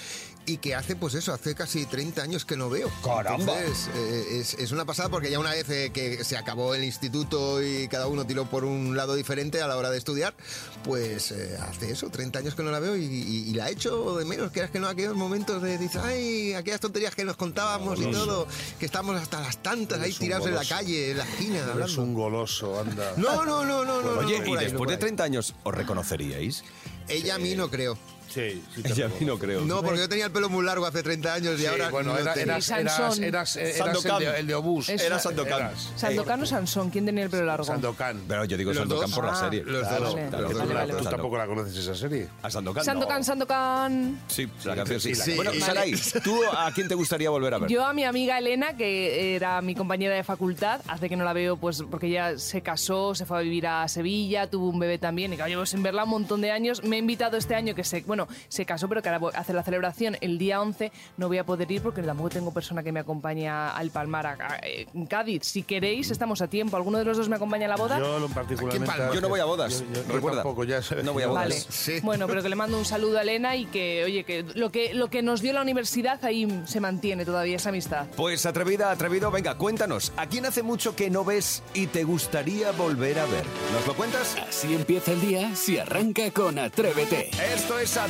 y 0.46 0.58
que 0.58 0.76
hace, 0.76 0.96
pues 0.96 1.14
eso, 1.14 1.34
hace 1.34 1.56
casi 1.56 1.86
30 1.86 2.22
años 2.24 2.46
que 2.46 2.56
no 2.56 2.70
veo. 2.70 2.90
¡Caramba! 3.04 3.38
Entonces, 3.60 3.90
eh, 3.96 4.40
es, 4.40 4.54
es 4.54 4.72
una 4.72 4.86
pasada 4.86 5.10
porque 5.10 5.30
ya 5.30 5.40
una 5.40 5.52
vez 5.52 5.70
eh, 5.70 5.92
que 5.98 6.24
se 6.24 6.38
acabó 6.38 6.76
el 6.76 6.84
instituto 6.84 7.64
y 7.64 7.88
cada 7.88 8.06
uno 8.08 8.26
tiró 8.28 8.46
por 8.46 8.66
un 8.66 8.96
lado 8.96 9.16
diferente 9.16 9.62
a 9.64 9.68
la 9.68 9.78
hora 9.78 9.90
de 9.90 9.98
estudiar, 9.98 10.36
pues 10.84 11.32
eh, 11.32 11.58
hace 11.68 11.92
eso, 11.92 12.10
30 12.10 12.38
años 12.40 12.54
que 12.56 12.62
no 12.62 12.70
la 12.72 12.80
veo 12.80 12.96
y, 12.96 13.04
y- 13.06 13.50
y 13.50 13.54
la 13.54 13.70
echo 13.72 14.16
de 14.18 14.26
menos, 14.26 14.52
que 14.52 14.68
que 14.68 14.80
no 14.80 14.88
aquellos 14.88 15.16
momentos 15.16 15.62
de 15.62 15.78
dices, 15.78 16.02
ay, 16.04 16.54
aquellas 16.54 16.80
tonterías 16.82 17.16
que 17.16 17.24
nos 17.26 17.36
contábamos 17.38 18.00
y 18.00 18.12
todo, 18.12 18.48
que 18.80 18.86
estamos 18.86 19.16
hasta 19.20 19.40
las 19.42 19.58
tantas 19.64 19.98
ahí 20.00 20.06
Eres 20.10 20.20
tirados 20.20 20.46
en 20.48 20.52
la 20.54 20.58
goloso. 20.60 20.76
calle, 20.76 21.12
en 21.12 21.18
la 21.18 21.24
esquina, 21.24 21.56
Eres 21.60 21.70
hablando. 21.70 22.04
un 22.04 22.14
goloso, 22.14 22.80
anda. 22.80 23.14
No, 23.18 23.44
no, 23.46 23.66
no, 23.66 23.84
no, 23.86 24.02
no. 24.02 24.10
Oye, 24.20 24.38
no, 24.40 24.44
y 24.46 24.48
por 24.50 24.58
ahí, 24.60 24.66
después 24.66 24.78
por 24.78 24.88
de 24.90 24.94
ahí. 24.96 25.00
30 25.00 25.24
años, 25.24 25.56
¿os 25.64 25.74
reconoceríais? 25.74 26.64
Ella 27.08 27.36
a 27.36 27.40
mí 27.40 27.56
no 27.56 27.70
creo. 27.72 27.98
Sí, 28.30 28.64
sí 28.76 28.82
Ella 28.84 29.06
a 29.06 29.10
mí 29.10 29.26
no 29.26 29.38
creo. 29.38 29.62
No, 29.62 29.82
porque 29.82 30.00
yo 30.00 30.10
tenía 30.10 30.26
el 30.26 30.32
pelo 30.32 30.50
muy 30.50 30.64
largo 30.66 30.86
hace 30.86 31.02
30 31.04 31.34
años 31.34 31.56
y 31.56 31.62
Sí, 31.62 31.66
ahora 31.66 31.90
bueno, 31.90 32.14
no 32.14 32.20
era- 32.20 32.34
tengo. 32.34 32.52
eras, 32.52 32.70
eras, 32.70 32.96
Sansón. 32.96 33.24
eras, 33.24 33.56
eras 33.56 33.78
el, 33.78 33.84
Sandokan. 33.84 34.20
de, 34.20 34.40
el 34.40 34.48
de 34.48 34.56
Obús. 34.56 34.90
Eso. 34.90 35.06
Era 35.06 35.20
Sandokan. 35.20 35.60
Eras. 35.60 35.92
¿Sandokan 35.96 36.42
o 36.42 36.46
Sansón? 36.46 36.90
¿Quién 36.90 37.06
tenía 37.06 37.24
el 37.24 37.30
pelo 37.30 37.46
largo? 37.46 37.64
Sandokan. 37.64 38.22
Pero 38.28 38.46
yo 38.46 38.58
digo 38.58 38.74
Sandokan 38.74 39.06
dos. 39.10 39.16
por 39.16 39.26
la 39.26 39.36
serie. 39.36 39.64
los 39.64 39.88
Claro, 39.88 40.04
dos. 40.06 40.14
claro, 40.16 40.30
Vale, 40.32 40.54
claro, 40.54 40.58
vale. 40.74 40.86
claro. 40.94 40.98
Tú 41.04 41.10
tampoco 41.10 41.38
la 41.38 41.48
conoces 41.48 41.78
esa 41.78 41.96
serie. 41.96 42.28
¿A 42.42 42.50
Sandokan? 42.50 42.84
Sandokan, 42.84 43.18
no. 43.20 43.24
Sandokan. 43.24 44.20
Sí, 44.28 44.48
la 44.66 44.76
canción 44.76 45.00
sí. 45.00 45.16
Sí. 45.16 45.36
Bueno, 45.36 45.52
Vale. 45.52 45.62
Saray, 45.64 45.94
¿tú 46.24 46.40
a 46.52 46.72
quién 46.74 46.88
te 46.88 46.96
gustaría 46.96 47.30
volver 47.30 47.54
a 47.54 47.58
ver? 47.60 47.70
Yo 47.70 47.86
a 47.86 47.94
mi 47.94 48.04
amiga 48.04 48.38
Elena, 48.38 48.76
que 48.76 49.36
era 49.36 49.62
mi 49.62 49.76
compañera 49.76 50.16
de 50.16 50.24
facultad, 50.24 50.82
hace 50.88 51.10
que 51.10 51.16
no 51.16 51.24
la 51.24 51.34
veo, 51.34 51.58
pues 51.58 51.84
porque 51.90 52.08
ella 52.08 52.38
se 52.38 52.62
casó, 52.62 53.16
se 53.16 53.26
fue 53.26 53.38
a 53.38 53.42
vivir 53.42 53.68
a 53.68 53.88
Sevilla, 53.88 54.50
tuvo 54.50 54.70
un 54.70 54.80
bebé 54.80 54.98
también, 54.98 55.34
y 55.34 55.36
claro, 55.36 55.50
llevo 55.50 55.66
sin 55.66 55.84
verla 55.84 56.04
un 56.04 56.10
montón 56.10 56.42
de 56.42 56.52
años. 56.52 56.84
Me 56.84 56.96
ha 56.96 57.00
invitado 57.00 57.38
este 57.38 57.56
año 57.56 57.76
que 57.76 57.84
se, 57.84 58.02
bueno, 58.02 58.17
se 58.48 58.66
casó, 58.66 58.88
pero 58.90 59.02
que 59.04 59.10
ahora 59.10 59.20
voy 59.20 59.32
a 59.36 59.40
hacer 59.40 59.54
la 59.56 59.62
celebración 59.64 60.18
el 60.22 60.38
día 60.40 60.62
11. 60.62 60.92
No 61.18 61.28
voy 61.28 61.38
a 61.38 61.46
poder 61.46 61.70
ir 61.72 61.82
porque 61.82 62.02
tampoco 62.02 62.30
tengo 62.30 62.52
persona 62.54 62.82
que 62.82 62.92
me 62.92 63.00
acompañe 63.02 63.50
al 63.50 63.92
Palmar, 63.92 64.26
a, 64.26 64.32
a- 64.34 64.60
en 64.64 65.06
Cádiz. 65.06 65.44
Si 65.44 65.64
queréis, 65.64 66.10
estamos 66.10 66.42
a 66.42 66.48
tiempo. 66.48 66.78
¿Alguno 66.78 66.98
de 66.98 67.06
los 67.06 67.18
dos 67.18 67.30
me 67.30 67.36
acompaña 67.36 67.66
a 67.66 67.70
la 67.70 67.76
boda? 67.76 68.00
Yo 68.00 68.20
lo 68.20 68.28
particularmente. 68.30 68.88
Palma? 68.88 69.14
Yo 69.14 69.22
no 69.22 69.30
voy 69.30 69.40
a 69.40 69.46
bodas, 69.46 69.80
Yo, 69.82 69.86
yo- 69.94 70.08
yo 70.08 70.14
recuerda. 70.14 70.44
tampoco, 70.44 70.64
ya 70.64 70.82
sabes 70.82 71.04
No 71.04 71.14
voy 71.14 71.24
a 71.24 71.28
bodas. 71.28 71.44
Vale. 71.44 71.56
Sí. 71.70 72.00
Bueno, 72.02 72.28
pero 72.28 72.42
que 72.42 72.50
le 72.50 72.56
mando 72.56 72.78
un 72.78 72.86
saludo 72.86 73.18
a 73.20 73.22
Elena 73.22 73.56
y 73.56 73.66
que, 73.66 74.04
oye, 74.06 74.24
que 74.24 74.44
lo 74.56 74.72
que, 74.72 74.94
lo 74.94 75.10
que 75.10 75.22
nos 75.22 75.42
dio 75.42 75.52
la 75.54 75.62
universidad 75.62 76.24
ahí 76.26 76.48
se 76.66 76.80
mantiene 76.80 77.26
todavía 77.26 77.58
esa 77.58 77.70
amistad. 77.70 78.06
Pues 78.16 78.46
atrevida, 78.46 78.92
atrevido, 78.92 79.30
venga, 79.32 79.56
cuéntanos, 79.56 80.14
¿a 80.18 80.28
quién 80.28 80.46
hace 80.46 80.64
mucho 80.64 80.96
que 80.96 81.10
no 81.10 81.26
ves 81.26 81.64
y 81.74 81.88
te 81.88 82.04
gustaría 82.04 82.72
volver 82.72 83.20
a 83.20 83.26
ver? 83.26 83.44
¿Nos 83.74 83.86
lo 83.88 83.94
cuentas? 83.96 84.36
Así 84.48 84.74
empieza 84.74 85.12
el 85.12 85.22
día 85.22 85.56
si 85.56 85.78
arranca 85.78 86.32
con 86.32 86.58
Atrévete. 86.60 87.30
Esto 87.54 87.78
es 87.80 87.98
Atrévete 87.98 88.07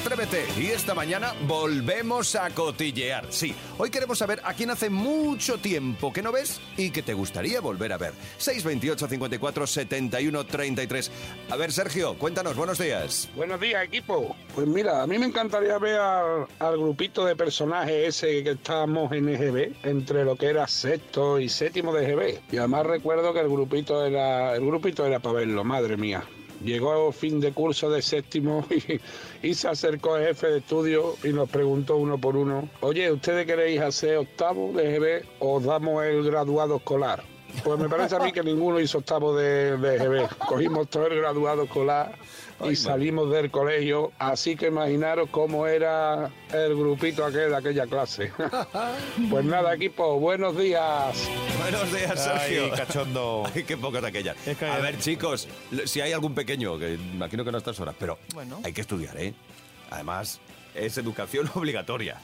y 0.57 0.67
esta 0.67 0.93
mañana 0.93 1.33
volvemos 1.47 2.35
a 2.35 2.51
cotillear. 2.51 3.25
Sí, 3.29 3.55
hoy 3.79 3.89
queremos 3.89 4.19
saber 4.19 4.39
a 4.43 4.53
quién 4.53 4.69
hace 4.69 4.91
mucho 4.91 5.57
tiempo 5.57 6.13
que 6.13 6.21
no 6.21 6.31
ves 6.31 6.61
y 6.77 6.91
que 6.91 7.01
te 7.01 7.15
gustaría 7.15 7.61
volver 7.61 7.91
a 7.93 7.97
ver. 7.97 8.13
628 8.37 9.07
54 9.07 9.65
71 9.65 10.45
33. 10.45 11.11
A 11.49 11.55
ver, 11.55 11.71
Sergio, 11.71 12.15
cuéntanos, 12.19 12.55
buenos 12.55 12.77
días. 12.77 13.27
Buenos 13.35 13.59
días, 13.59 13.83
equipo. 13.83 14.35
Pues 14.53 14.67
mira, 14.67 15.01
a 15.01 15.07
mí 15.07 15.17
me 15.17 15.25
encantaría 15.25 15.79
ver 15.79 15.99
al, 15.99 16.47
al 16.59 16.77
grupito 16.77 17.25
de 17.25 17.35
personajes 17.35 18.07
ese 18.07 18.43
que 18.43 18.51
estábamos 18.51 19.11
en 19.13 19.29
EGB, 19.29 19.73
entre 19.83 20.23
lo 20.25 20.35
que 20.35 20.45
era 20.45 20.67
sexto 20.67 21.39
y 21.39 21.49
séptimo 21.49 21.91
de 21.91 22.05
EGB. 22.05 22.39
Y 22.51 22.57
además 22.57 22.85
recuerdo 22.85 23.33
que 23.33 23.39
el 23.39 23.49
grupito 23.49 24.05
era, 24.05 24.55
el 24.55 24.63
grupito 24.63 25.07
era 25.07 25.19
para 25.19 25.37
verlo, 25.37 25.63
madre 25.63 25.97
mía. 25.97 26.23
Llegó 26.63 27.11
fin 27.11 27.39
de 27.39 27.51
curso 27.51 27.89
de 27.89 28.01
séptimo 28.01 28.65
y, 29.41 29.47
y 29.47 29.53
se 29.53 29.67
acercó 29.67 30.17
el 30.17 30.27
jefe 30.27 30.47
de 30.47 30.57
estudio 30.59 31.15
y 31.23 31.29
nos 31.29 31.49
preguntó 31.49 31.97
uno 31.97 32.17
por 32.17 32.35
uno, 32.35 32.69
oye, 32.81 33.11
¿ustedes 33.11 33.45
queréis 33.45 33.81
hacer 33.81 34.17
octavo 34.17 34.71
de 34.73 34.95
EGB 34.95 35.25
o 35.39 35.55
os 35.55 35.63
damos 35.63 36.03
el 36.03 36.23
graduado 36.23 36.77
escolar? 36.77 37.23
Pues 37.63 37.79
me 37.79 37.89
parece 37.89 38.15
a 38.15 38.19
mí 38.19 38.31
que 38.31 38.43
ninguno 38.43 38.79
hizo 38.79 38.99
octavo 38.99 39.35
de, 39.35 39.77
de 39.77 39.95
EGB. 39.95 40.27
Cogimos 40.37 40.89
todo 40.89 41.07
el 41.07 41.17
graduado 41.17 41.63
escolar 41.63 42.15
y 42.69 42.75
salimos 42.75 43.29
del 43.31 43.49
colegio. 43.51 44.11
Así 44.19 44.55
que 44.55 44.67
imaginaros 44.67 45.29
cómo 45.31 45.65
era 45.67 46.29
el 46.53 46.75
grupito 46.75 47.25
aquel 47.25 47.49
de 47.49 47.55
aquella 47.55 47.87
clase. 47.87 48.31
pues 49.29 49.45
nada, 49.45 49.73
equipo, 49.73 50.19
buenos 50.19 50.57
días. 50.57 51.27
Buenos 51.61 51.91
días, 51.93 52.23
Sergio. 52.23 52.65
Ay, 52.65 52.71
cachondo. 52.71 53.43
Ay, 53.55 53.63
qué 53.63 53.77
poco 53.77 53.99
de 54.01 54.07
aquella. 54.07 54.35
Es 54.45 54.57
que- 54.57 54.65
A 54.65 54.77
ver, 54.79 54.99
chicos, 54.99 55.47
si 55.85 56.01
hay 56.01 56.11
algún 56.13 56.35
pequeño, 56.35 56.77
que 56.77 56.93
imagino 56.93 57.43
que 57.43 57.51
no 57.51 57.57
a 57.57 57.59
estas 57.59 57.79
horas, 57.79 57.95
pero 57.99 58.17
Bueno. 58.33 58.59
hay 58.63 58.73
que 58.73 58.81
estudiar, 58.81 59.17
¿eh? 59.17 59.33
Además, 59.89 60.39
es 60.77 60.97
educación 60.97 61.49
obligatoria. 61.55 62.19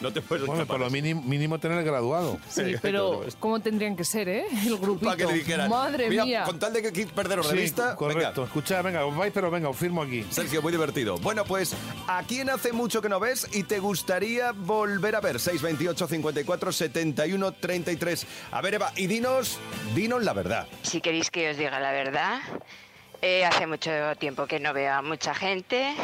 No 0.00 0.12
te 0.12 0.22
puedes 0.22 0.46
Bueno, 0.46 0.62
escapar. 0.62 0.78
por 0.78 0.86
lo 0.86 0.90
mínimo, 0.90 1.20
mínimo 1.22 1.58
tener 1.58 1.78
el 1.78 1.84
graduado. 1.84 2.38
Sí, 2.48 2.74
pero 2.80 3.22
¿cómo 3.38 3.60
tendrían 3.60 3.96
que 3.96 4.04
ser, 4.04 4.28
eh? 4.28 4.44
El 4.66 4.76
grupito. 4.78 5.04
Para 5.06 5.16
que 5.16 5.26
le 5.26 5.34
dijeran. 5.34 5.68
Madre 5.68 6.08
"Mira, 6.08 6.24
mía. 6.24 6.42
Con 6.44 6.58
tal 6.58 6.72
de 6.72 6.82
que 6.82 6.92
quis 6.92 7.06
perderos 7.06 7.48
de 7.50 7.56
Sí, 7.56 7.62
vista. 7.62 7.94
correcto. 7.96 8.42
venga, 8.42 8.44
Escucha, 8.46 8.82
venga, 8.82 9.04
os 9.04 9.16
vais, 9.16 9.32
pero 9.32 9.50
venga, 9.50 9.68
os 9.68 9.76
firmo 9.76 10.02
aquí. 10.02 10.24
Sergio, 10.30 10.62
muy 10.62 10.72
divertido. 10.72 11.18
Bueno, 11.18 11.44
pues, 11.44 11.74
¿a 12.08 12.22
quién 12.24 12.48
hace 12.50 12.72
mucho 12.72 13.02
que 13.02 13.08
no 13.08 13.20
ves 13.20 13.46
y 13.52 13.64
te 13.64 13.78
gustaría 13.78 14.52
volver 14.52 15.16
a 15.16 15.20
ver? 15.20 15.38
628 15.38 16.06
54 16.08 16.72
71 16.72 17.52
33. 17.52 18.26
A 18.52 18.60
ver, 18.62 18.74
Eva, 18.74 18.92
y 18.96 19.06
dinos, 19.06 19.58
dinos 19.94 20.22
la 20.24 20.32
verdad. 20.32 20.66
Si 20.82 21.00
queréis 21.00 21.30
que 21.30 21.50
os 21.50 21.56
diga 21.56 21.78
la 21.78 21.92
verdad, 21.92 22.40
eh, 23.22 23.44
hace 23.44 23.66
mucho 23.66 23.90
tiempo 24.18 24.46
que 24.46 24.60
no 24.60 24.72
veo 24.72 24.92
a 24.92 25.02
mucha 25.02 25.34
gente, 25.34 25.94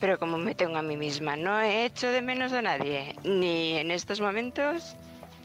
pero 0.00 0.18
como 0.18 0.38
me 0.38 0.54
tengo 0.54 0.76
a 0.76 0.82
mí 0.82 0.96
misma, 0.96 1.36
no 1.36 1.60
he 1.60 1.84
hecho 1.84 2.10
de 2.10 2.22
menos 2.22 2.52
a 2.52 2.62
nadie, 2.62 3.16
ni 3.24 3.78
en 3.78 3.90
estos 3.90 4.20
momentos 4.20 4.96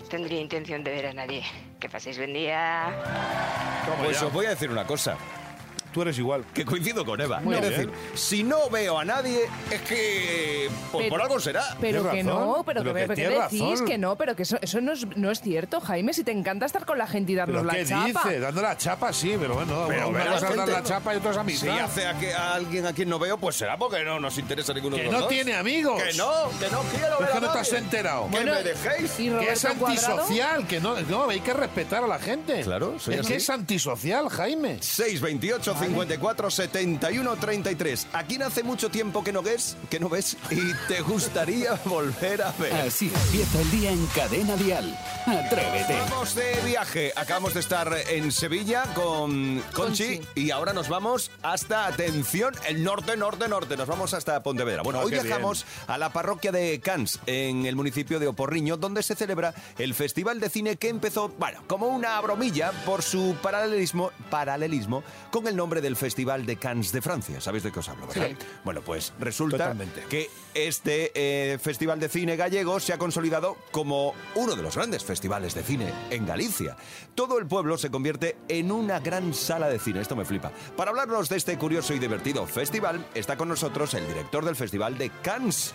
tendría 0.09 0.41
intención 0.41 0.83
de 0.83 0.91
ver 0.91 1.07
a 1.07 1.13
nadie. 1.13 1.43
Que 1.79 1.89
paséis 1.89 2.17
buen 2.17 2.33
día. 2.33 2.93
Pues 4.03 4.21
os 4.21 4.33
voy 4.33 4.47
a 4.47 4.49
decir 4.49 4.69
una 4.69 4.85
cosa, 4.85 5.17
Tú 5.93 6.01
eres 6.01 6.17
igual. 6.17 6.45
que 6.53 6.65
coincido 6.65 7.05
con 7.05 7.19
Eva. 7.21 7.39
Muy 7.39 7.55
es 7.55 7.61
bien. 7.61 7.71
decir, 7.73 7.91
si 8.15 8.43
no 8.43 8.69
veo 8.69 8.99
a 8.99 9.05
nadie, 9.05 9.41
es 9.71 9.81
que 9.81 10.69
pues, 10.91 11.03
Pero- 11.05 11.09
por 11.09 11.21
algo 11.21 11.39
será. 11.39 11.63
Pero 11.81 12.01
Tienes 12.03 12.23
que 12.25 12.29
razón, 12.31 12.47
no, 12.57 12.63
pero, 12.63 12.81
pero 12.83 12.93
que, 12.93 13.01
que 13.01 13.07
¿qué 13.07 13.15
tienes 13.15 13.43
decís 13.43 13.61
razón. 13.71 13.85
que 13.87 13.97
no, 13.97 14.15
pero 14.15 14.35
que 14.35 14.43
eso, 14.43 14.57
eso 14.61 14.81
no, 14.81 14.93
es, 14.93 15.05
no 15.17 15.31
es 15.31 15.41
cierto, 15.41 15.79
Jaime. 15.81 16.13
Si 16.13 16.23
te 16.23 16.31
encanta 16.31 16.65
estar 16.65 16.85
con 16.85 16.97
la 16.97 17.07
gente 17.07 17.31
y 17.31 17.35
darnos 17.35 17.61
¿Pero 17.61 17.67
la 17.67 17.73
qué 17.73 17.85
chapa. 17.85 18.29
dice? 18.29 18.39
Dando 18.39 18.61
la 18.61 18.77
chapa, 18.77 19.13
sí, 19.13 19.35
pero 19.39 19.55
bueno, 19.55 19.85
Pero 19.87 20.09
una 20.09 20.19
cosa 20.25 20.35
es 20.35 20.41
dar 20.41 20.51
gente- 20.55 20.71
la 20.71 20.83
chapa 20.83 21.13
y 21.13 21.17
otra 21.17 21.29
es 21.31 21.35
Si 21.35 21.39
amistad. 21.41 21.79
hace 21.79 22.07
a, 22.07 22.17
que, 22.19 22.33
a 22.33 22.53
alguien 22.53 22.85
a 22.85 22.93
quien 22.93 23.09
no 23.09 23.19
veo, 23.19 23.37
pues 23.37 23.55
será 23.55 23.77
porque 23.77 24.03
no 24.03 24.19
nos 24.19 24.37
interesa 24.37 24.73
ninguno 24.73 24.95
Que 24.95 25.01
de 25.03 25.07
los 25.07 25.13
no 25.15 25.19
dos. 25.21 25.29
tiene 25.29 25.55
amigos. 25.55 26.01
Que 26.01 26.13
no, 26.17 26.31
que 26.59 26.69
no 26.69 26.81
quiero 26.83 27.19
ver 27.19 27.29
Es 27.29 27.35
a 27.35 27.39
que 27.39 27.41
no 27.41 27.47
te 27.51 27.57
nadie. 27.57 27.61
has 27.61 27.73
enterado. 27.73 28.23
Que 28.25 28.29
Bueno, 28.31 28.53
me 28.53 28.63
dejéis. 28.63 29.19
y 29.19 29.23
Que 29.25 29.29
Roberto 29.31 29.51
es 29.53 29.61
Cuadrado, 29.75 29.87
antisocial, 30.19 30.67
que 30.67 30.79
no, 30.79 30.99
no, 31.01 31.29
hay 31.29 31.39
que 31.39 31.53
respetar 31.53 32.03
a 32.03 32.07
la 32.07 32.19
gente. 32.19 32.61
Claro, 32.61 32.99
soy 32.99 33.15
Es 33.15 33.19
así. 33.21 33.29
que 33.29 33.35
es 33.35 33.49
antisocial, 33.49 34.29
Jaime. 34.29 34.77
628 34.81 35.75
54 35.79 36.51
71 36.51 37.35
33. 37.37 38.07
¿A 38.13 38.23
quién 38.23 38.43
hace 38.43 38.63
mucho 38.63 38.89
tiempo 38.89 39.23
que 39.23 39.31
no 39.31 39.41
ves, 39.41 39.77
que 39.89 39.99
no 39.99 40.09
ves 40.09 40.37
y 40.51 40.73
te 40.87 41.01
gustaría 41.01 41.73
volver 41.85 42.41
a 42.41 42.51
ver? 42.53 42.73
Así 42.73 43.11
empieza 43.25 43.61
el 43.61 43.71
día 43.71 43.91
en 43.91 44.05
Cadena 44.07 44.55
Dial. 44.57 44.97
Atrévete. 45.25 45.93
Vamos 46.09 46.35
de 46.35 46.55
viaje. 46.65 47.13
Acabamos 47.15 47.53
de 47.53 47.59
estar 47.61 47.93
en 48.09 48.31
Sevilla 48.31 48.83
con 48.93 49.61
Conchi, 49.73 50.17
Conchi. 50.17 50.21
y 50.35 50.51
ahora 50.51 50.73
nos 50.73 50.89
vamos 50.89 51.31
hasta, 51.43 51.85
atención, 51.87 52.53
el 52.67 52.83
norte, 52.83 53.15
norte, 53.15 53.47
norte. 53.47 53.77
Nos 53.77 53.87
vamos 53.87 54.13
hasta 54.13 54.41
Pontevedra. 54.43 54.83
Bueno, 54.83 54.99
Ah, 54.99 55.03
hoy 55.05 55.11
qué 55.11 55.21
viajamos 55.21 55.65
a 55.87 55.97
la 55.97 56.11
parroquia 56.11 56.51
de 56.51 56.79
Cans, 56.81 57.19
en 57.25 57.65
el 57.65 57.75
municipio 57.75 58.19
de 58.19 58.27
Oporriño, 58.27 58.75
donde 58.75 59.01
se 59.03 59.15
celebra 59.15 59.53
el 59.77 59.93
Festival 59.93 60.39
de 60.39 60.49
Cine 60.49 60.75
que 60.75 60.89
empezó, 60.89 61.29
bueno, 61.39 61.63
como 61.67 61.87
una 61.87 62.19
bromilla 62.21 62.71
por 62.85 63.01
su 63.01 63.37
paralelismo, 63.41 64.11
paralelismo 64.29 65.03
con 65.31 65.47
el 65.47 65.55
nombre 65.55 65.68
del 65.79 65.95
Festival 65.95 66.45
de 66.45 66.57
Cannes 66.57 66.91
de 66.91 67.01
Francia. 67.01 67.39
¿Sabéis 67.39 67.63
de 67.63 67.71
qué 67.71 67.79
os 67.79 67.89
hablo, 67.89 68.07
verdad? 68.07 68.29
Sí. 68.29 68.37
Bueno, 68.63 68.81
pues 68.81 69.13
resulta 69.19 69.57
Totalmente. 69.57 70.03
que 70.09 70.29
este 70.55 71.11
eh, 71.13 71.57
Festival 71.59 71.99
de 71.99 72.09
Cine 72.09 72.35
gallego 72.35 72.79
se 72.79 72.93
ha 72.93 72.97
consolidado 72.97 73.57
como 73.71 74.13
uno 74.35 74.55
de 74.55 74.63
los 74.63 74.75
grandes 74.75 75.03
festivales 75.05 75.53
de 75.53 75.63
cine 75.63 75.93
en 76.09 76.25
Galicia. 76.25 76.75
Todo 77.13 77.37
el 77.37 77.45
pueblo 77.45 77.77
se 77.77 77.91
convierte 77.91 78.37
en 78.47 78.71
una 78.71 78.99
gran 78.99 79.33
sala 79.33 79.69
de 79.69 79.77
cine. 79.79 80.01
Esto 80.01 80.15
me 80.15 80.25
flipa. 80.25 80.51
Para 80.75 80.89
hablarnos 80.89 81.29
de 81.29 81.37
este 81.37 81.57
curioso 81.57 81.93
y 81.93 81.99
divertido 81.99 82.45
festival, 82.47 83.05
está 83.13 83.37
con 83.37 83.47
nosotros 83.49 83.93
el 83.93 84.07
director 84.07 84.43
del 84.43 84.55
Festival 84.55 84.97
de 84.97 85.11
Cannes, 85.21 85.73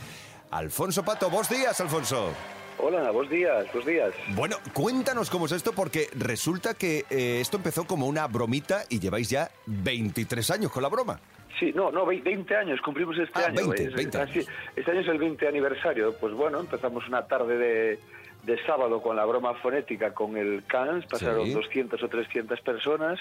Alfonso 0.51 1.05
Pato. 1.05 1.31
Buenos 1.31 1.49
días, 1.49 1.81
Alfonso. 1.81 2.33
Hola, 2.79 3.11
buenos 3.13 3.31
días, 3.31 3.67
buenos 3.73 3.87
días. 3.87 4.15
Bueno, 4.35 4.57
cuéntanos 4.73 5.31
cómo 5.31 5.47
es 5.47 5.53
esto, 5.53 5.73
porque 5.73 6.09
resulta 6.19 6.75
que 6.75 7.05
eh, 7.11 7.39
esto 7.41 7.57
empezó 7.57 7.87
como 7.87 8.07
una 8.07 8.27
bromita 8.27 8.83
y 8.89 8.99
lleváis 8.99 9.31
ya 9.31 9.51
23 9.67 10.51
años 10.51 10.73
con 10.73 10.83
la 10.83 10.89
broma. 10.89 11.21
Sí, 11.59 11.73
no, 11.75 11.93
no, 11.93 12.05
vei- 12.05 12.23
20 12.23 12.57
años, 12.57 12.81
cumplimos 12.81 13.17
este 13.17 13.39
Ah, 13.39 13.47
año. 13.47 13.69
20, 13.69 13.85
Es- 13.85 13.95
20 13.95 14.19
así- 14.19 14.39
años. 14.41 14.49
este 14.75 14.91
año 14.91 15.01
es 15.01 15.09
el 15.09 15.19
20 15.19 15.47
aniversario. 15.49 16.15
Pues 16.19 16.35
bueno, 16.35 16.59
empezamos 16.61 17.07
una 17.07 17.27
tarde 17.27 17.57
de, 17.57 17.99
de 18.45 18.63
sábado 18.65 19.03
con 19.03 19.17
la 19.17 19.25
broma 19.25 19.55
fonética 19.55 20.13
con 20.15 20.37
el 20.37 20.65
Cans, 20.67 21.07
pasaron 21.07 21.47
Sí. 21.47 21.53
200 21.53 22.03
o 22.03 22.09
300 22.09 22.61
personas 22.61 23.19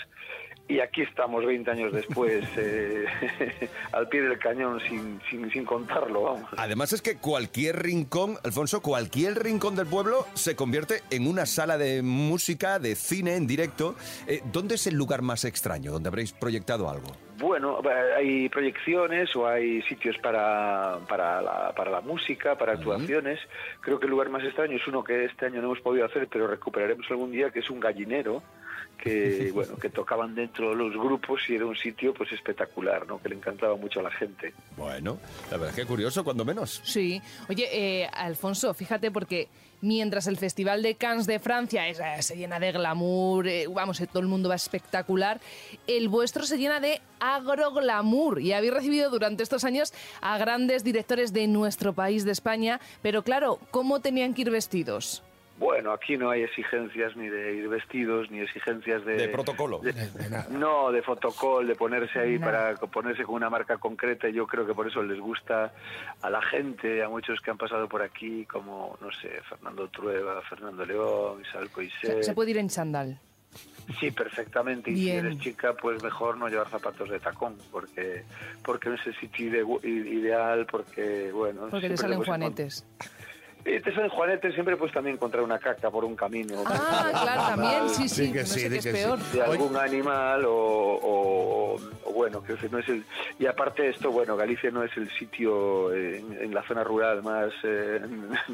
y 0.68 0.80
aquí 0.80 1.02
estamos 1.02 1.46
20 1.46 1.70
años 1.72 1.92
después, 1.94 2.46
eh, 2.58 3.06
al 3.92 4.08
pie 4.10 4.22
del 4.22 4.40
cañón 4.40 4.80
sin, 4.82 5.20
sin, 5.30 5.52
sin 5.52 5.66
contarlo, 5.66 6.24
vamos. 6.24 6.50
Además 6.58 6.94
es 6.94 7.02
que 7.02 7.18
cualquier 7.18 7.82
rincón, 7.84 8.38
Alfonso, 8.44 8.82
cualquier 8.82 9.42
rincón 9.44 9.76
del 9.76 9.88
pueblo 9.88 10.26
se 10.34 10.56
convierte 10.56 11.02
en 11.10 11.28
una 11.28 11.46
sala 11.46 11.78
de 11.78 12.02
música, 12.02 12.80
de 12.80 12.96
cine 12.96 13.36
en 13.36 13.48
directo. 13.48 13.96
Eh, 14.28 14.42
¿Dónde 14.52 14.76
es 14.76 14.88
el 14.88 14.96
lugar 14.96 15.22
más 15.22 15.44
extraño 15.46 15.92
donde 15.92 16.10
habréis 16.10 16.32
proyectado 16.34 16.90
algo? 16.90 17.08
Bueno, 17.44 17.82
eh, 17.84 18.14
hay 18.18 18.50
proyecciones 18.50 19.36
o 19.36 19.46
hay 19.46 19.82
sitios 19.82 20.18
para, 20.20 20.98
para, 21.10 21.42
la, 21.42 21.74
para 21.76 21.92
la 21.92 22.00
música, 22.00 22.58
para 22.58 22.74
actuaciones. 22.74 23.38
Creo 23.82 24.00
que 24.00 24.06
el 24.06 24.12
lugar 24.12 24.30
más 24.30 24.46
extraño 24.46 24.78
es 24.78 24.88
uno 24.88 25.04
que 25.04 25.26
este 25.26 25.48
año 25.48 25.60
no 25.60 25.68
hemos 25.68 25.82
podido 25.82 26.06
hacer, 26.06 26.30
pero 26.32 26.48
recuperaremos 26.48 27.06
algún 27.12 27.34
día, 27.34 27.52
que 27.52 27.60
es 27.60 27.70
un 27.70 27.82
gallinero 27.82 28.42
que 28.98 29.52
bueno 29.54 29.76
que 29.76 29.90
tocaban 29.90 30.34
dentro 30.34 30.70
de 30.70 30.76
los 30.78 30.94
grupos 30.94 31.42
y 31.50 31.56
era 31.56 31.66
un 31.66 31.76
sitio 31.76 32.14
pues 32.14 32.32
espectacular, 32.32 33.06
¿no? 33.06 33.22
Que 33.22 33.28
le 33.28 33.36
encantaba 33.36 33.76
mucho 33.76 34.00
a 34.00 34.04
la 34.04 34.12
gente. 34.12 34.54
Bueno, 34.78 35.20
la 35.52 35.58
verdad 35.58 35.70
es 35.72 35.76
que 35.76 35.86
curioso, 35.86 36.24
cuando 36.24 36.46
menos. 36.46 36.82
Sí. 36.86 37.22
Oye, 37.50 37.68
eh, 37.74 38.08
Alfonso, 38.14 38.74
fíjate 38.74 39.12
porque 39.12 39.50
mientras 39.84 40.28
el 40.28 40.38
Festival 40.38 40.82
de 40.82 40.96
Cannes 40.96 41.28
de 41.28 41.40
Francia 41.40 41.88
es, 41.88 42.00
se 42.26 42.36
llena 42.36 42.60
de 42.60 42.72
glamour, 42.72 43.48
eh, 43.48 43.68
vamos, 43.68 44.00
eh, 44.00 44.08
todo 44.08 44.22
el 44.22 44.28
mundo 44.28 44.50
va 44.50 44.56
espectacular, 44.56 45.40
el 45.86 46.08
vuestro 46.08 46.46
se 46.46 46.58
llena 46.58 46.80
de 46.80 47.02
agroglamour 47.20 48.42
y 48.42 48.54
habéis 48.54 48.74
recibido 48.74 49.10
durante 49.10 49.44
estos 49.44 49.64
años 49.64 49.94
a 50.22 50.38
grandes 50.38 50.84
directores 50.84 51.34
de 51.34 51.48
nuestro 51.48 51.94
país, 51.94 52.24
de 52.26 52.32
España, 52.32 52.80
pero 53.02 53.24
claro, 53.24 53.60
¿cómo 53.72 54.00
tenían 54.00 54.34
que 54.34 54.44
ir 54.44 54.52
vestidos? 54.52 55.22
Bueno, 55.58 55.92
aquí 55.92 56.18
no 56.18 56.32
hay 56.32 56.42
exigencias 56.42 57.16
ni 57.16 57.30
de 57.30 57.54
ir 57.54 57.70
vestidos, 57.70 58.30
ni 58.32 58.40
exigencias 58.40 59.06
de... 59.06 59.16
De 59.16 59.28
protocolo. 59.30 59.80
de- 59.80 59.94
no, 60.50 60.92
de 60.92 61.02
fotocall, 61.04 61.68
de 61.68 61.76
ponerse 61.76 62.20
ahí 62.20 62.40
para 62.40 62.74
ponerse 62.76 63.24
con 63.24 63.36
una 63.36 63.50
marca 63.52 63.78
concreta. 63.78 64.28
y 64.28 64.34
Yo 64.34 64.48
creo 64.48 64.66
que 64.66 64.74
por 64.74 64.88
eso 64.88 65.04
les 65.04 65.20
gusta 65.20 65.72
a 66.22 66.30
la 66.32 66.42
gente, 66.42 67.04
a 67.04 67.08
muchos 67.10 67.40
que 67.40 67.52
han 67.52 67.58
pasado 67.60 67.88
por 67.88 68.02
aquí, 68.02 68.46
como, 68.46 68.98
no 69.00 69.12
sé, 69.12 69.30
Fernando 69.48 69.88
Trueba, 69.90 70.42
Fernando 70.42 70.86
León, 70.86 71.42
Isabel 71.48 71.70
sea, 72.02 72.24
se 72.24 72.34
puede 72.34 72.52
ir 72.52 72.58
en 72.58 72.70
chandal. 72.70 73.20
Sí, 74.00 74.10
perfectamente. 74.10 74.90
Y 74.90 74.96
Bien. 74.96 75.22
si 75.22 75.28
eres 75.28 75.40
chica, 75.40 75.74
pues 75.74 76.02
mejor 76.02 76.38
no 76.38 76.48
llevar 76.48 76.68
zapatos 76.70 77.10
de 77.10 77.20
tacón, 77.20 77.56
porque 77.72 78.24
porque 78.66 78.90
no 78.90 78.96
es 78.96 79.06
el 79.06 79.16
sitio 79.20 79.48
ide- 79.50 79.88
ideal, 79.88 80.66
porque, 80.66 81.32
bueno... 81.32 81.68
Porque 81.70 81.90
te 81.90 81.98
salen 81.98 82.24
juanetes. 82.24 82.86
Te 83.64 83.94
salen 83.94 84.10
juanetes, 84.10 84.54
siempre 84.54 84.76
puedes 84.76 84.94
también 84.94 85.16
encontrar 85.16 85.44
una 85.44 85.58
caca 85.58 85.90
por 85.90 86.04
un 86.06 86.16
camino. 86.16 86.64
Ah, 86.66 87.10
claro, 87.24 87.42
también, 87.62 87.90
sí, 87.90 88.10
sí, 88.10 88.26
Sí 88.28 88.32
que 88.34 88.40
no 88.42 88.46
sí, 88.46 88.60
sé 88.60 88.70
qué 88.70 88.76
es 88.78 88.86
que 88.86 88.92
peor. 88.92 89.20
de 89.20 89.42
algún 89.42 89.78
animal 89.78 90.46
o, 90.46 90.54
o- 90.54 91.76
o 92.06 92.12
bueno, 92.14 92.44
que 92.44 92.54
no 92.70 92.78
es 92.80 92.90
el 92.90 93.04
y 93.40 93.46
aparte 93.46 93.84
de 93.84 93.90
esto, 93.90 94.12
bueno, 94.12 94.36
Galicia 94.36 94.70
no 94.70 94.84
es 94.84 94.96
el 94.98 95.10
sitio 95.12 95.92
en, 95.94 96.38
en 96.42 96.54
la 96.54 96.62
zona 96.64 96.84
rural 96.84 97.24
más 97.24 97.52
eh, 97.64 98.00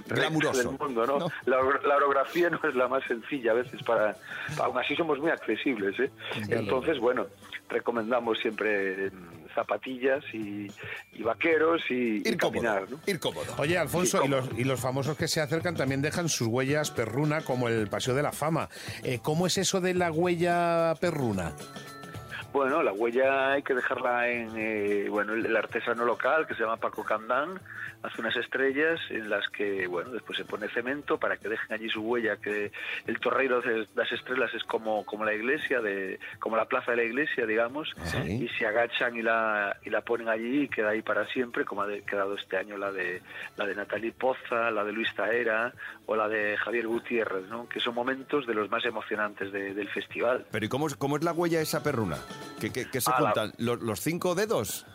Glamuroso. 0.07 0.57
del 0.69 0.77
mundo, 0.79 1.05
¿no? 1.05 1.19
No. 1.19 1.27
La, 1.45 1.57
la 1.87 1.95
orografía 1.97 2.49
no 2.49 2.59
es 2.63 2.75
la 2.75 2.87
más 2.87 3.03
sencilla 3.05 3.51
a 3.51 3.55
veces 3.55 3.81
para, 3.83 4.15
aún 4.61 4.77
así 4.77 4.95
somos 4.95 5.19
muy 5.19 5.31
accesibles, 5.31 5.99
¿eh? 5.99 6.09
Entonces, 6.49 6.99
bueno, 6.99 7.25
recomendamos 7.69 8.39
siempre 8.39 9.07
eh, 9.07 9.11
zapatillas 9.53 10.23
y, 10.33 10.67
y 11.13 11.23
vaqueros 11.23 11.81
y, 11.89 11.93
y 11.93 12.27
Ir 12.27 12.37
cómodo. 12.37 12.61
caminar, 12.61 12.89
¿no? 12.89 12.99
Ir 13.05 13.19
cómodo. 13.19 13.53
Oye, 13.57 13.77
Alfonso, 13.77 14.23
y 14.23 14.27
los, 14.27 14.49
y 14.57 14.63
los 14.63 14.79
famosos 14.79 15.17
que 15.17 15.27
se 15.27 15.41
acercan 15.41 15.75
también 15.75 16.01
dejan 16.01 16.29
sus 16.29 16.47
huellas 16.47 16.91
perruna, 16.91 17.41
como 17.41 17.67
el 17.69 17.87
Paseo 17.87 18.15
de 18.15 18.23
la 18.23 18.31
Fama. 18.31 18.69
Eh, 19.03 19.19
¿Cómo 19.21 19.47
es 19.47 19.57
eso 19.57 19.81
de 19.81 19.93
la 19.93 20.11
huella 20.11 20.93
perruna? 20.99 21.53
Bueno, 22.51 22.81
la 22.81 22.91
huella 22.91 23.51
hay 23.51 23.61
que 23.63 23.75
dejarla 23.75 24.27
en, 24.27 24.51
eh, 24.57 25.07
bueno, 25.09 25.33
el, 25.33 25.45
el 25.45 25.55
artesano 25.55 26.03
local 26.03 26.47
que 26.47 26.55
se 26.55 26.61
llama 26.63 26.77
Paco 26.77 27.03
Candán 27.03 27.59
hace 28.01 28.21
unas 28.21 28.35
estrellas 28.37 28.99
en 29.09 29.29
las 29.29 29.47
que, 29.49 29.85
bueno, 29.85 30.09
después 30.11 30.37
se 30.37 30.45
pone 30.45 30.67
cemento 30.69 31.17
para 31.19 31.35
que 31.37 31.49
dejen 31.49 31.73
allí 31.73 31.89
su 31.89 32.01
huella, 32.01 32.37
que 32.37 32.71
el 33.07 33.19
torreiro 33.19 33.61
de 33.61 33.87
las 33.93 34.11
estrellas 34.11 34.49
es 34.55 34.63
como, 34.63 35.05
como 35.05 35.25
la 35.25 35.33
iglesia, 35.33 35.81
de, 35.81 36.17
como 36.39 36.55
la 36.55 36.65
plaza 36.65 36.91
de 36.91 36.97
la 36.97 37.03
iglesia, 37.03 37.45
digamos, 37.45 37.93
Sí. 38.05 38.45
y 38.45 38.47
se 38.57 38.65
agachan 38.65 39.15
y 39.17 39.21
la, 39.21 39.75
y 39.83 39.89
la 39.89 40.01
ponen 40.01 40.29
allí 40.29 40.61
y 40.63 40.67
queda 40.69 40.89
ahí 40.89 41.01
para 41.01 41.25
siempre, 41.27 41.65
como 41.65 41.81
ha 41.83 41.87
de- 41.87 42.01
quedado 42.03 42.35
este 42.35 42.55
año 42.57 42.77
la 42.77 42.91
de, 42.91 43.21
la 43.57 43.65
de 43.65 43.75
Natalie 43.75 44.13
Poza, 44.13 44.71
la 44.71 44.83
de 44.85 44.93
Luis 44.93 45.13
Taera 45.13 45.73
o 46.05 46.15
la 46.15 46.27
de 46.29 46.55
Javier 46.57 46.87
Gutiérrez, 46.87 47.47
¿no? 47.49 47.67
que 47.69 47.79
son 47.81 47.93
momentos 47.93 48.47
de 48.47 48.53
los 48.53 48.71
más 48.71 48.85
emocionantes 48.85 49.51
de- 49.51 49.73
del 49.73 49.89
festival. 49.89 50.45
Pero 50.51 50.65
¿y 50.65 50.69
cómo, 50.69 50.87
es- 50.87 50.95
cómo 50.95 51.17
es 51.17 51.23
la 51.23 51.33
huella 51.33 51.59
esa 51.61 51.83
perruna? 51.83 52.17
¿Qué, 52.59 52.71
qué- 52.71 52.89
qué 52.89 53.01
se 53.01 53.09
la- 53.11 53.17
juntan? 53.17 53.53
¿Los, 53.57 53.79
los 53.81 54.01
cinco 54.01 54.35
dedos? 54.35 54.85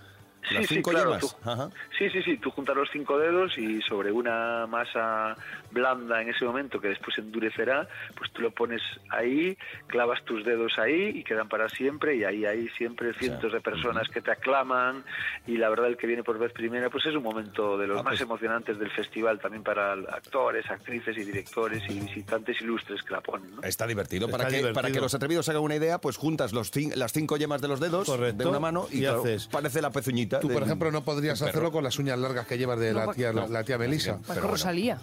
Las 0.50 0.62
Sí, 0.62 0.68
sí, 0.68 0.74
cinco 0.76 0.90
claro, 0.90 1.10
yemas. 1.16 1.20
tú- 1.42 1.50
Ajá. 1.50 1.70
Sí, 1.98 2.10
sí, 2.10 2.22
sí, 2.22 2.36
tú 2.36 2.50
juntas 2.50 2.76
los 2.76 2.88
cinco 2.92 3.18
dedos 3.18 3.56
y 3.58 3.80
sobre 3.82 4.12
una 4.12 4.66
masa 4.66 5.36
blanda 5.70 6.20
en 6.22 6.28
ese 6.28 6.44
momento 6.44 6.80
que 6.80 6.88
después 6.88 7.16
endurecerá, 7.18 7.88
pues 8.16 8.30
tú 8.32 8.42
lo 8.42 8.50
pones 8.50 8.80
ahí, 9.10 9.56
clavas 9.86 10.22
tus 10.24 10.44
dedos 10.44 10.78
ahí 10.78 11.12
y 11.14 11.24
quedan 11.24 11.48
para 11.48 11.68
siempre 11.68 12.16
y 12.16 12.24
ahí 12.24 12.44
hay 12.44 12.68
siempre 12.76 13.12
cientos 13.14 13.52
de 13.52 13.60
personas 13.60 14.08
que 14.08 14.20
te 14.20 14.30
aclaman 14.30 15.04
y 15.46 15.56
la 15.56 15.68
verdad 15.68 15.88
el 15.88 15.96
que 15.96 16.06
viene 16.06 16.22
por 16.22 16.38
vez 16.38 16.52
primera 16.52 16.90
pues 16.90 17.06
es 17.06 17.14
un 17.14 17.22
momento 17.22 17.76
de 17.78 17.86
los 17.86 17.98
Ah, 18.00 18.02
más 18.02 18.12
pues- 18.12 18.20
emocionantes 18.22 18.78
del 18.78 18.90
festival 18.90 19.38
también 19.40 19.62
para 19.62 19.92
actores, 19.92 20.64
actrices 20.70 21.16
y 21.16 21.24
directores 21.24 21.82
y 21.88 22.00
visitantes 22.00 22.60
ilustres 22.60 23.02
que 23.02 23.12
la 23.12 23.20
ponen. 23.20 23.56
¿no? 23.56 23.62
Está 23.62 23.86
divertido. 23.86 24.28
Para, 24.28 24.44
Está 24.44 24.50
que, 24.50 24.56
divertido. 24.58 24.82
para 24.82 24.92
que 24.92 25.00
los 25.00 25.14
atrevidos 25.14 25.48
hagan 25.48 25.62
una 25.62 25.76
idea, 25.76 25.98
pues 26.00 26.16
juntas 26.16 26.52
los 26.52 26.72
cin- 26.72 26.94
las 26.94 27.12
cinco 27.12 27.36
yemas 27.36 27.60
de 27.60 27.68
los 27.68 27.80
dedos 27.80 28.06
Correcto. 28.06 28.42
de 28.44 28.48
una 28.48 28.60
mano 28.60 28.86
y, 28.90 28.98
Y 28.98 29.00
claro, 29.00 29.22
haces- 29.24 29.48
parece 29.48 29.80
la 29.82 29.90
pezuñita. 29.90 30.33
Tú, 30.40 30.48
por 30.48 30.62
ejemplo, 30.62 30.90
no 30.90 31.04
podrías 31.04 31.40
hacerlo 31.42 31.70
con 31.72 31.84
las 31.84 31.98
uñas 31.98 32.18
largas 32.18 32.46
que 32.46 32.58
llevas 32.58 32.78
de 32.78 32.92
No, 32.92 33.06
la 33.06 33.12
tía, 33.12 33.32
la, 33.32 33.42
no. 33.42 33.48
la 33.48 33.64
tía 33.64 33.78
Melisa. 33.78 34.18
Bueno. 34.26 34.42
Rosalía. 34.42 34.98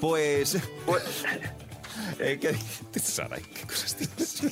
Pues... 0.00 0.56
eh, 2.18 2.38
¿qué 2.40 2.54
Sara? 3.00 3.36
¿Qué 3.36 3.66
cosas 3.66 3.96
tienes? 3.96 4.42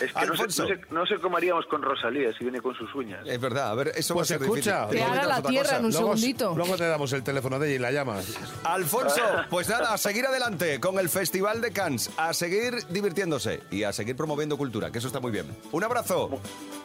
Es 0.00 0.12
que 0.12 0.26
no 0.26 0.34
sé, 0.36 0.42
Alfonso. 0.42 0.62
no, 0.62 0.68
sé, 0.68 0.80
no 0.90 1.06
sé 1.06 1.14
cómo 1.20 1.36
haríamos 1.36 1.66
con 1.66 1.82
Rosalía 1.82 2.32
si 2.36 2.44
viene 2.44 2.60
con 2.60 2.74
sus 2.74 2.94
uñas. 2.94 3.20
Es 3.26 3.40
verdad, 3.40 3.70
a 3.70 3.74
ver, 3.74 3.92
eso 3.94 4.14
Pues 4.14 4.32
va 4.32 4.36
a 4.36 4.38
ser 4.38 4.42
escucha. 4.42 4.80
difícil. 4.86 4.98
Que 4.98 5.04
haga 5.04 5.14
Necesitas 5.14 5.42
la 5.42 5.48
tierra 5.48 5.62
cosa. 5.64 5.76
en 5.78 5.84
un 5.84 5.90
Luego, 5.92 6.16
segundito. 6.16 6.54
luego 6.56 6.76
te 6.76 6.86
damos 6.88 7.12
el 7.12 7.22
teléfono 7.22 7.58
de 7.58 7.68
ella 7.68 7.76
y 7.76 7.78
la 7.78 7.90
llamas. 7.92 8.34
Alfonso, 8.64 9.20
pues 9.50 9.68
nada, 9.68 9.92
a 9.94 9.98
seguir 9.98 10.26
adelante 10.26 10.80
con 10.80 10.98
el 10.98 11.08
Festival 11.08 11.60
de 11.60 11.72
Cannes, 11.72 12.10
a 12.16 12.32
seguir 12.32 12.86
divirtiéndose 12.88 13.60
y 13.70 13.82
a 13.84 13.92
seguir 13.92 14.16
promoviendo 14.16 14.56
cultura, 14.56 14.90
que 14.90 14.98
eso 14.98 15.06
está 15.08 15.20
muy 15.20 15.32
bien. 15.32 15.46
Un 15.72 15.84
abrazo. 15.84 16.40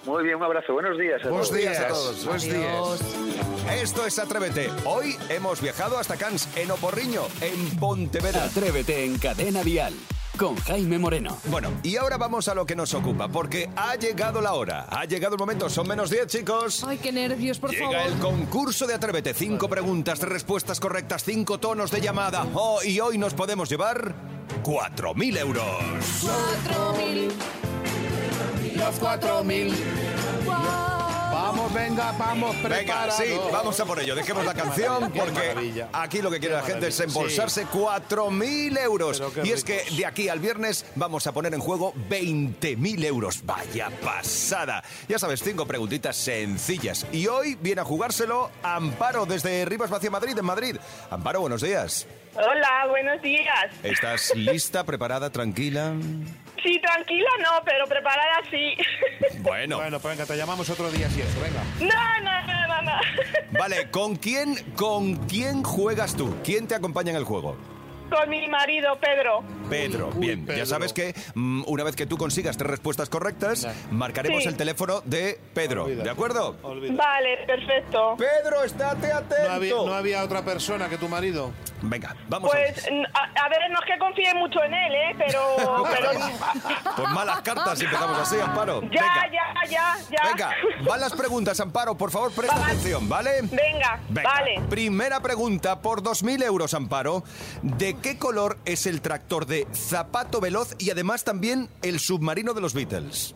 Muy 0.06 0.24
bien, 0.24 0.36
un 0.36 0.44
abrazo. 0.44 0.74
Buenos 0.74 0.98
días. 0.98 1.22
a 1.24 1.30
Buenos 1.30 1.50
todos. 1.50 1.62
días 1.62 1.80
a 1.80 1.88
todos. 1.88 2.26
Buenos 2.26 2.44
días. 2.44 3.82
Esto 3.82 4.06
es 4.06 4.20
Atrévete. 4.20 4.70
Hoy 4.86 5.16
hemos 5.30 5.62
viajado 5.62 5.98
hasta 5.98 6.18
Cannes, 6.18 6.48
en 6.56 6.70
Oporriño, 6.72 7.24
en 7.42 7.78
Pontevedra. 7.80 8.44
Atrévete 8.46 9.06
en 9.06 9.18
Cadena 9.18 9.64
Dial 9.64 9.94
con 10.38 10.56
Jaime 10.58 11.00
Moreno. 11.00 11.38
Bueno, 11.46 11.72
y 11.84 11.96
ahora 11.98 12.18
vamos 12.18 12.48
a 12.48 12.56
lo 12.56 12.66
que 12.66 12.76
nos 12.76 12.94
ocupa, 12.94 13.28
porque 13.28 13.70
ha 13.76 13.96
llegado 13.96 14.42
la 14.42 14.54
hora, 14.54 14.86
ha 14.90 15.06
llegado 15.06 15.36
el 15.36 15.40
momento, 15.40 15.70
son 15.70 15.88
menos 15.88 16.10
10 16.10 16.28
chicos. 16.28 16.84
Ay, 16.84 16.98
qué 16.98 17.12
nervios, 17.12 17.60
por 17.60 17.72
Llega 17.72 17.86
favor. 17.86 18.08
el 18.08 18.14
concurso 18.20 18.86
de 18.88 18.94
Atrévete, 18.96 19.34
cinco 19.34 19.68
preguntas, 19.70 20.20
respuestas 20.20 20.80
correctas, 20.80 21.24
cinco 21.24 21.60
tonos 21.60 21.92
de 21.92 22.02
llamada. 22.02 22.46
Oh, 22.54 22.80
y 22.84 23.00
hoy 23.00 23.18
nos 23.18 23.34
podemos 23.34 23.70
llevar 23.70 24.14
4.000 24.64 25.38
euros. 25.40 25.66
4.000. 26.24 27.32
Los 28.78 29.02
4.000 29.02 29.74
venga, 31.76 32.12
vamos 32.14 32.56
preparados. 32.56 33.20
Venga, 33.20 33.36
sí, 33.36 33.52
vamos 33.52 33.80
a 33.80 33.86
por 33.86 34.00
ello. 34.00 34.16
Dejemos 34.16 34.46
la 34.46 34.54
canción 34.54 35.12
porque 35.12 35.86
aquí 35.92 36.22
lo 36.22 36.32
que 36.32 36.40
quiere 36.40 36.56
la 36.56 36.64
gente 36.64 36.88
es 36.88 37.00
embolsarse 37.00 37.68
4.000 37.68 38.80
euros. 38.80 39.22
Y 39.44 39.52
es 39.52 39.64
que 39.64 39.84
de 39.96 40.06
aquí 40.06 40.30
al 40.30 40.40
viernes 40.40 40.86
vamos 40.96 41.28
a 41.28 41.34
poner 41.34 41.54
en 41.54 41.60
juego 41.60 41.94
20.000 42.10 43.06
euros. 43.06 43.46
Vaya 43.46 43.92
pasada. 44.04 44.84
Ya 45.08 45.20
sabes, 45.20 45.44
cinco 45.44 45.66
preguntitas 45.66 46.16
sencillas. 46.16 47.06
Y 47.12 47.28
hoy 47.28 47.58
viene 47.62 47.82
a 47.82 47.86
jugárselo 47.86 48.50
Amparo 48.64 49.26
desde 49.26 49.66
Rivas 49.66 49.90
Vacia 49.90 50.10
Madrid, 50.10 50.38
en 50.38 50.46
Madrid. 50.46 50.78
Amparo, 51.10 51.42
buenos 51.42 51.62
días. 51.62 52.08
Hola, 52.36 52.88
buenos 52.90 53.22
días. 53.22 53.72
¿Estás 53.84 54.34
lista, 54.36 54.84
preparada, 54.84 55.30
tranquila? 55.30 55.94
Sí, 56.66 56.82
tranquila 56.82 57.30
no, 57.44 57.64
pero 57.64 57.86
preparada 57.86 58.42
sí. 58.50 58.76
Bueno. 59.40 59.78
Bueno, 59.78 60.00
pues 60.00 60.18
venga, 60.18 60.26
te 60.26 60.36
llamamos 60.36 60.68
otro 60.72 60.90
día 60.90 61.08
si 61.12 61.22
eso, 61.22 61.40
venga. 61.40 61.62
No, 61.80 62.24
no, 62.24 62.42
no, 62.48 62.68
no, 62.68 62.82
no. 62.82 63.60
Vale, 63.60 63.92
¿con 63.92 64.16
quién, 64.16 64.56
¿con 64.76 65.16
quién 65.28 65.64
juegas 65.64 66.16
tú? 66.16 66.36
¿Quién 66.44 66.68
te 66.68 66.74
acompaña 66.74 67.12
en 67.12 67.18
el 67.18 67.24
juego? 67.24 67.56
Con 68.16 68.30
mi 68.30 68.48
marido, 68.48 68.98
Pedro. 69.00 69.44
Pedro, 69.70 70.12
Uy, 70.16 70.20
bien, 70.28 70.40
ya 70.46 70.54
Pedro. 70.54 70.66
sabes 70.68 70.94
que 70.94 71.14
mm, 71.34 71.64
una 71.68 71.84
vez 71.84 71.96
que 71.96 72.06
tú 72.06 72.18
consigas 72.18 72.56
tres 72.56 72.70
respuestas 72.70 73.10
correctas, 73.10 73.64
Nah. 73.66 73.74
marcaremos 73.92 74.44
Sí. 74.44 74.50
el 74.50 74.56
teléfono 74.58 75.02
de 75.06 75.40
Pedro, 75.54 75.84
Olvídate. 75.86 76.04
¿de 76.06 76.10
acuerdo? 76.12 76.56
Olvídate. 76.62 76.96
Vale, 76.98 77.38
perfecto. 77.48 78.16
Pedro, 78.18 78.64
estate 78.64 79.12
atento. 79.12 79.48
No 79.48 79.54
había, 79.54 79.74
no 79.76 79.94
había 79.94 80.24
otra 80.24 80.44
persona 80.44 80.88
que 80.88 80.98
tu 80.98 81.10
marido. 81.10 81.52
Venga, 81.82 82.16
vamos 82.30 82.52
Pues, 82.52 82.88
n- 82.88 83.06
a, 83.14 83.46
a 83.46 83.50
ver, 83.50 83.60
no 83.70 83.80
es 83.80 83.86
que 83.86 84.00
confíe 84.00 84.34
mucho 84.36 84.64
en 84.64 84.74
él, 84.74 84.94
¿eh? 84.96 85.16
Pero, 85.18 85.56
pero 85.92 86.10
a... 86.12 86.94
Pues 86.96 87.10
malas 87.10 87.42
cartas 87.42 87.78
si 87.78 87.86
empezamos 87.86 88.18
así, 88.20 88.40
Amparo. 88.40 88.82
ya, 88.84 88.88
Venga. 88.90 89.32
ya, 89.32 89.70
ya, 89.70 89.98
ya. 90.10 90.30
Venga, 90.30 90.56
van 90.88 91.02
las 91.02 91.14
preguntas, 91.14 91.60
Amparo, 91.60 91.96
por 91.98 92.12
favor, 92.12 92.32
presta 92.32 92.56
Va. 92.58 92.66
atención, 92.68 93.10
¿vale? 93.10 93.42
Venga, 93.42 94.00
Venga, 94.10 94.30
vale. 94.32 94.62
Primera 94.70 95.20
pregunta 95.20 95.82
por 95.82 96.02
2.000 96.02 96.44
euros, 96.44 96.74
Amparo. 96.74 97.24
¿De 97.62 97.96
qué 98.06 98.20
color 98.20 98.60
es 98.66 98.86
el 98.86 99.02
tractor 99.02 99.48
de 99.48 99.66
Zapato 99.74 100.40
Veloz 100.40 100.76
y 100.78 100.92
además 100.92 101.24
también 101.24 101.70
el 101.82 102.00
submarino 102.00 102.54
de 102.54 102.62
los 102.62 102.76
Beatles? 102.76 103.34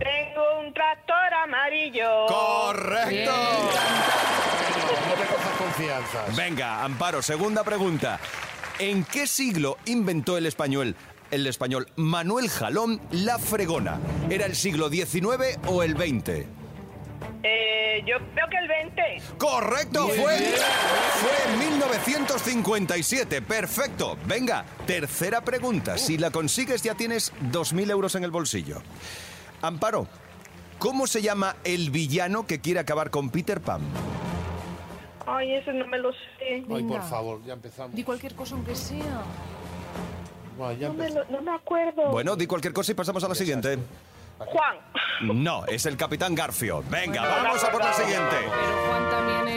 Tengo 0.00 0.58
un 0.58 0.74
tractor 0.74 1.32
amarillo. 1.44 2.26
¡Correcto! 2.26 3.30
No 3.30 5.14
te 5.14 5.28
cojas 5.28 5.56
confianzas. 5.56 6.36
Venga, 6.36 6.82
Amparo, 6.82 7.22
segunda 7.22 7.62
pregunta. 7.62 8.18
¿En 8.80 9.04
qué 9.04 9.28
siglo 9.28 9.76
inventó 9.84 10.36
el 10.36 10.46
español, 10.46 10.96
el 11.30 11.46
español 11.46 11.86
Manuel 11.94 12.50
Jalón 12.50 13.00
la 13.12 13.38
fregona? 13.38 14.00
¿Era 14.28 14.46
el 14.46 14.56
siglo 14.56 14.90
XIX 14.90 15.60
o 15.68 15.84
el 15.84 15.96
XX? 15.96 16.55
Eh, 17.48 18.02
yo 18.04 18.16
creo 18.34 18.48
que 18.50 18.56
el 18.58 18.66
20. 18.68 19.02
Correcto, 19.38 20.08
fue, 20.08 20.16
fue 20.38 21.52
en 21.52 21.58
1957. 21.60 23.40
Perfecto. 23.42 24.16
Venga, 24.26 24.64
tercera 24.86 25.40
pregunta. 25.42 25.96
Si 25.96 26.18
la 26.18 26.30
consigues 26.32 26.82
ya 26.82 26.94
tienes 26.94 27.32
2.000 27.52 27.90
euros 27.90 28.14
en 28.16 28.24
el 28.24 28.30
bolsillo. 28.32 28.82
Amparo, 29.62 30.08
¿cómo 30.78 31.06
se 31.06 31.22
llama 31.22 31.56
el 31.64 31.90
villano 31.90 32.46
que 32.46 32.60
quiere 32.60 32.80
acabar 32.80 33.10
con 33.10 33.30
Peter 33.30 33.60
Pan? 33.60 33.82
Ay, 35.26 35.54
eso 35.54 35.72
no 35.72 35.86
me 35.86 35.98
lo 35.98 36.12
sé. 36.12 36.64
Ay, 36.68 36.82
por 36.84 37.02
favor, 37.02 37.40
ya 37.44 37.52
empezamos. 37.52 37.94
Di 37.94 38.02
cualquier 38.02 38.34
cosa 38.34 38.54
aunque 38.56 38.74
sea. 38.74 39.22
Ay, 40.62 40.78
ya 40.78 40.88
No 40.88 40.94
me, 40.94 41.04
empezamos. 41.06 41.30
lo- 41.30 41.36
no 41.38 41.42
me 41.42 41.56
acuerdo. 41.56 42.10
Bueno, 42.10 42.34
di 42.36 42.46
cualquier 42.46 42.72
cosa 42.72 42.92
y 42.92 42.94
pasamos 42.94 43.22
a 43.24 43.28
la 43.28 43.34
siguiente. 43.34 43.78
Juan. 44.38 44.76
No, 45.22 45.64
es 45.66 45.86
el 45.86 45.96
Capitán 45.96 46.34
Garfio. 46.34 46.84
Venga, 46.90 47.22
vamos 47.22 47.64
a 47.64 47.70
por 47.70 47.82
la 47.82 47.92
siguiente. 47.92 48.36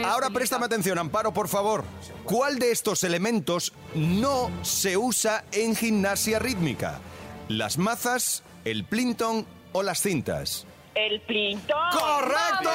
Ahora 0.04 0.30
préstame 0.30 0.66
atención, 0.66 0.98
Amparo, 0.98 1.32
por 1.32 1.48
favor. 1.48 1.84
¿Cuál 2.24 2.58
de 2.58 2.72
estos 2.72 3.04
elementos 3.04 3.72
no 3.94 4.50
se 4.62 4.96
usa 4.96 5.44
en 5.52 5.76
gimnasia 5.76 6.38
rítmica? 6.38 6.98
¿Las 7.48 7.78
mazas, 7.78 8.42
el 8.64 8.84
plinton 8.84 9.46
o 9.72 9.82
las 9.82 10.00
cintas? 10.00 10.66
El 10.94 11.20
plintón. 11.20 11.78
¡Correcto! 11.92 12.70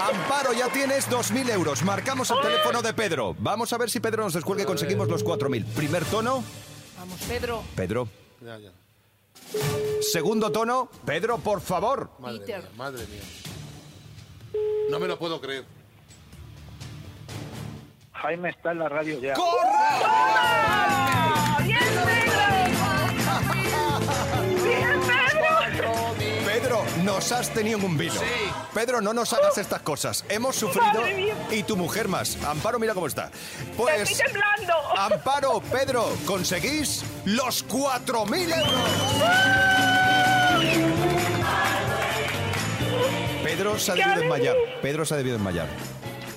Amparo, 0.00 0.52
ya 0.52 0.68
tienes 0.68 1.08
2.000 1.08 1.50
euros. 1.50 1.82
Marcamos 1.82 2.30
el 2.30 2.40
teléfono 2.40 2.82
de 2.82 2.92
Pedro. 2.92 3.36
Vamos 3.38 3.72
a 3.72 3.78
ver 3.78 3.88
si 3.90 4.00
Pedro 4.00 4.24
nos 4.24 4.34
descuelga 4.34 4.64
y 4.64 4.66
conseguimos 4.66 5.08
los 5.08 5.24
4.000. 5.24 5.64
Primer 5.74 6.04
tono, 6.06 6.42
Vamos, 6.98 7.20
Pedro. 7.28 7.62
Pedro. 7.76 8.08
Ya, 8.40 8.58
ya. 8.58 8.70
Segundo 10.00 10.50
tono, 10.50 10.88
Pedro, 11.04 11.38
por 11.38 11.60
favor. 11.60 12.10
Madre 12.18 12.40
Peter. 12.40 12.58
mía, 12.62 12.70
madre 12.76 13.06
mía. 13.06 13.22
No 14.90 14.98
me 15.00 15.08
lo 15.08 15.18
puedo 15.18 15.40
creer. 15.40 15.64
Jaime 18.12 18.50
está 18.50 18.72
en 18.72 18.78
la 18.78 18.88
radio 18.88 19.18
ya. 19.20 19.34
¡Bien, 19.34 21.11
nos 27.04 27.32
has 27.32 27.50
tenido 27.52 27.78
en 27.78 27.84
un 27.84 27.98
vilo. 27.98 28.20
Pedro, 28.74 29.00
no 29.00 29.12
nos 29.12 29.32
hagas 29.32 29.58
estas 29.58 29.82
cosas. 29.82 30.24
Hemos 30.28 30.56
sufrido 30.56 31.02
y 31.50 31.62
tu 31.62 31.76
mujer 31.76 32.08
más. 32.08 32.36
Amparo, 32.44 32.78
mira 32.78 32.94
cómo 32.94 33.06
está. 33.06 33.30
Pues, 33.76 34.10
Estoy 34.10 34.26
temblando. 34.26 34.72
Amparo, 34.96 35.60
Pedro, 35.60 36.08
conseguís 36.26 37.02
los 37.24 37.66
4.000 37.66 38.58
euros. 38.58 38.72
Pedro 43.42 43.78
se 43.78 43.92
ha 43.92 43.94
debido 43.94 44.16
desmayar. 44.20 44.56
Pedro 44.80 45.04
se 45.04 45.14
ha 45.14 45.16
debido 45.16 45.36
desmayar. 45.36 45.68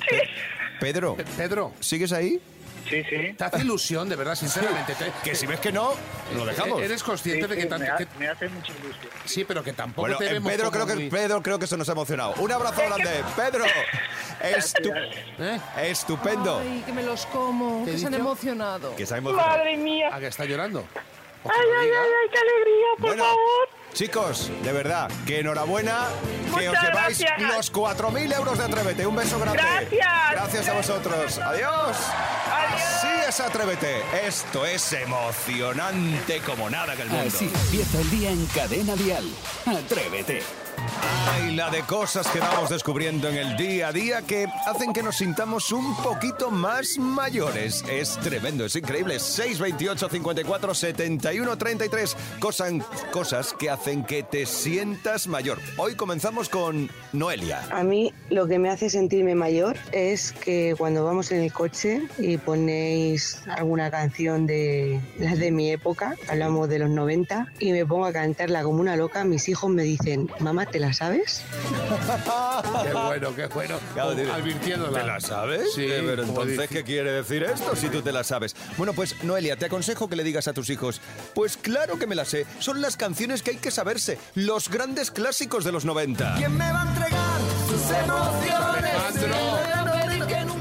Pe- 0.10 0.30
Pedro, 0.80 1.16
Pe- 1.16 1.24
Pedro, 1.38 1.72
¿sigues 1.80 2.12
ahí? 2.12 2.40
Sí, 2.90 3.04
sí. 3.10 3.34
te 3.38 3.44
hace 3.44 3.62
ilusión, 3.62 4.08
de 4.08 4.16
verdad, 4.16 4.36
sinceramente. 4.36 4.94
te- 4.96 5.12
Que 5.24 5.36
si 5.36 5.46
ves 5.48 5.60
que 5.60 5.72
no, 5.72 5.94
lo 6.36 6.46
dejamos. 6.46 6.82
Eres 6.82 7.02
consciente 7.04 7.48
de 7.48 7.56
que 7.56 7.62
Sí, 7.64 7.68
tanto. 7.68 7.86
me, 7.86 7.92
ha- 7.92 7.98
que- 7.98 8.08
me 8.20 8.28
hace 8.28 8.48
mucha 8.50 8.72
ilusión. 8.74 9.10
sí, 9.26 9.44
pero 9.44 9.64
que 9.64 9.74
tampoco 9.74 10.02
Bueno, 10.04 10.18
te 10.18 10.28
eh, 10.30 10.34
vemos 10.34 10.52
Pedro, 10.52 10.66
como 10.72 10.86
creo 10.86 10.88
que, 10.88 10.96
muy- 10.96 11.10
Pedro 11.10 11.42
creo 11.42 11.58
que 11.60 11.68
se 11.68 11.78
nos 11.78 11.90
ha 11.90 11.94
emocionado. 11.94 12.34
Un 12.38 12.52
abrazo 12.52 12.82
grande. 12.86 13.24
Pedro, 13.36 13.66
estu- 14.42 14.94
¿Eh? 15.40 15.60
estupendo. 15.84 16.60
Ay, 16.60 16.84
que 16.86 16.92
me 16.94 17.04
los 17.04 17.26
como. 17.28 17.86
¿Qué 17.86 17.92
Que 17.94 17.98
se 17.98 18.08
han 18.08 18.14
emocionado. 18.14 18.96
Que 18.96 19.06
se 19.06 19.14
ha 19.16 19.18
emocionado. 19.18 19.58
Madre 19.58 19.78
mía. 19.78 20.10
¿A 20.16 20.20
que 20.20 20.28
está 20.28 20.46
llorando? 20.46 20.86
Ay, 21.44 21.52
que 21.52 21.68
lo 21.74 21.80
ay, 21.80 21.86
diga. 21.88 21.98
ay, 22.02 22.10
ay, 22.24 22.30
qué 22.32 22.38
alegría, 22.40 22.88
por 22.98 23.08
Bueno, 23.08 23.24
favor. 23.24 23.70
Chicos, 23.96 24.52
de 24.62 24.72
verdad, 24.74 25.10
que 25.26 25.40
enhorabuena, 25.40 26.08
Que 26.56 26.70
os 26.70 26.76
lleváis 26.82 27.18
gracias. 27.20 27.42
los 27.42 27.72
4.000 27.74 28.36
euros 28.36 28.58
de 28.58 28.66
Atrévete. 28.66 29.08
Un 29.08 29.16
beso 29.16 29.40
grande. 29.40 29.58
Gracias. 29.62 30.32
Gracias 30.32 30.68
a 30.68 30.74
vosotros. 30.74 31.38
Adiós. 31.40 31.98
Así 32.74 33.08
es 33.28 33.40
Atrévete. 33.40 34.02
Esto 34.28 34.66
es 34.66 34.94
emocionante 34.94 36.40
como 36.46 36.70
nada 36.70 36.94
en 36.94 37.02
el 37.02 37.10
mundo. 37.10 37.26
Así 37.28 37.46
empieza 37.46 38.00
el 38.00 38.10
día 38.12 38.32
en 38.32 38.46
Cadena 38.48 38.96
Dial. 38.96 39.26
Atrévete. 39.66 40.44
Ay, 41.28 41.56
la 41.56 41.70
de 41.70 41.82
cosas 41.82 42.28
que 42.28 42.40
vamos 42.40 42.70
descubriendo 42.70 43.30
en 43.30 43.38
el 43.38 43.58
día 43.58 43.90
a 43.90 43.92
día 43.92 44.22
que 44.22 44.48
hacen 44.66 44.94
que 44.94 45.04
nos 45.04 45.18
sintamos 45.18 45.72
un 45.72 45.96
poquito 45.98 46.52
más 46.52 46.98
mayores. 46.98 47.84
Es 47.90 48.18
tremendo, 48.20 48.66
es 48.66 48.76
increíble. 48.76 49.20
628 49.20 50.10
54 50.10 50.74
71 50.74 51.58
33. 51.58 52.18
Cosas, 52.40 52.74
cosas 53.12 53.54
que 53.54 53.70
hacen 53.70 54.04
que 54.04 54.24
te 54.24 54.46
sientas 54.46 55.28
mayor. 55.28 55.60
Hoy 55.78 55.96
comenzamos 55.96 56.50
con 56.50 56.90
Noelia. 57.14 57.62
A 57.72 57.84
mí 57.84 58.14
lo 58.30 58.48
que 58.48 58.60
me 58.60 58.70
hace 58.70 58.90
sentirme 58.90 59.36
mayor 59.36 59.78
es 59.92 60.32
que 60.32 60.76
cuando 60.78 61.04
vamos 61.06 61.32
en 61.32 61.42
el 61.42 61.52
coche 61.52 62.04
y 62.18 62.38
ponéis 62.38 63.42
alguna 63.48 63.90
canción 63.92 64.46
de 64.46 65.00
las 65.18 65.40
de 65.40 65.52
mi 65.52 65.72
época, 65.72 66.16
hablamos 66.28 66.70
de 66.70 66.80
los 66.80 66.90
90, 66.90 67.54
y 67.60 67.72
me 67.72 67.86
pongo 67.86 68.06
a 68.06 68.14
cantarla 68.14 68.64
como 68.64 68.82
una 68.82 68.96
loca, 68.96 69.24
mis 69.24 69.48
hijos 69.50 69.70
me 69.70 69.84
dicen, 69.84 70.30
mamá, 70.40 70.66
¿te 70.76 70.82
la 70.82 70.92
sabes? 70.92 71.42
Qué 72.84 72.92
bueno, 72.94 73.34
qué 73.34 73.46
bueno. 73.48 73.80
Claro, 73.94 74.14
dice, 74.14 74.30
Advirtiéndola. 74.30 75.00
¿Te 75.00 75.08
la 75.08 75.22
sabes? 75.22 75.74
Sí, 75.74 75.86
Eh, 75.86 76.04
pero 76.06 76.24
como 76.24 76.42
entonces, 76.42 76.58
dice- 76.58 76.68
¿qué 76.68 76.84
quiere 76.84 77.12
decir 77.14 77.44
esto 77.44 77.78
si 77.78 77.88
tú 77.88 78.02
te 78.02 78.12
la 78.12 78.26
sabes? 78.26 78.54
Bueno, 78.76 78.92
pues 78.92 79.24
Noelia, 79.24 79.56
te 79.56 79.68
aconsejo 79.68 80.10
que 80.10 80.18
le 80.18 80.26
digas 80.26 80.50
a 80.50 80.54
tus 80.54 80.70
hijos, 80.70 81.00
pues 81.34 81.56
claro 81.56 81.98
que 81.98 82.08
me 82.08 82.16
la 82.16 82.26
sé, 82.26 82.46
son 82.60 82.82
las 82.82 82.98
canciones 82.98 83.42
que 83.42 83.52
hay 83.52 83.58
que 83.58 83.72
saberse, 83.72 84.18
los 84.34 84.68
grandes 84.68 85.12
clásicos 85.12 85.64
de 85.64 85.72
los 85.72 85.86
90. 85.86 86.36
¿Quién 86.36 86.58
me 86.58 86.70
va 86.70 86.82
a 86.82 86.88
entregar 86.90 87.40
sus 87.70 87.92
emociones? 87.92 88.96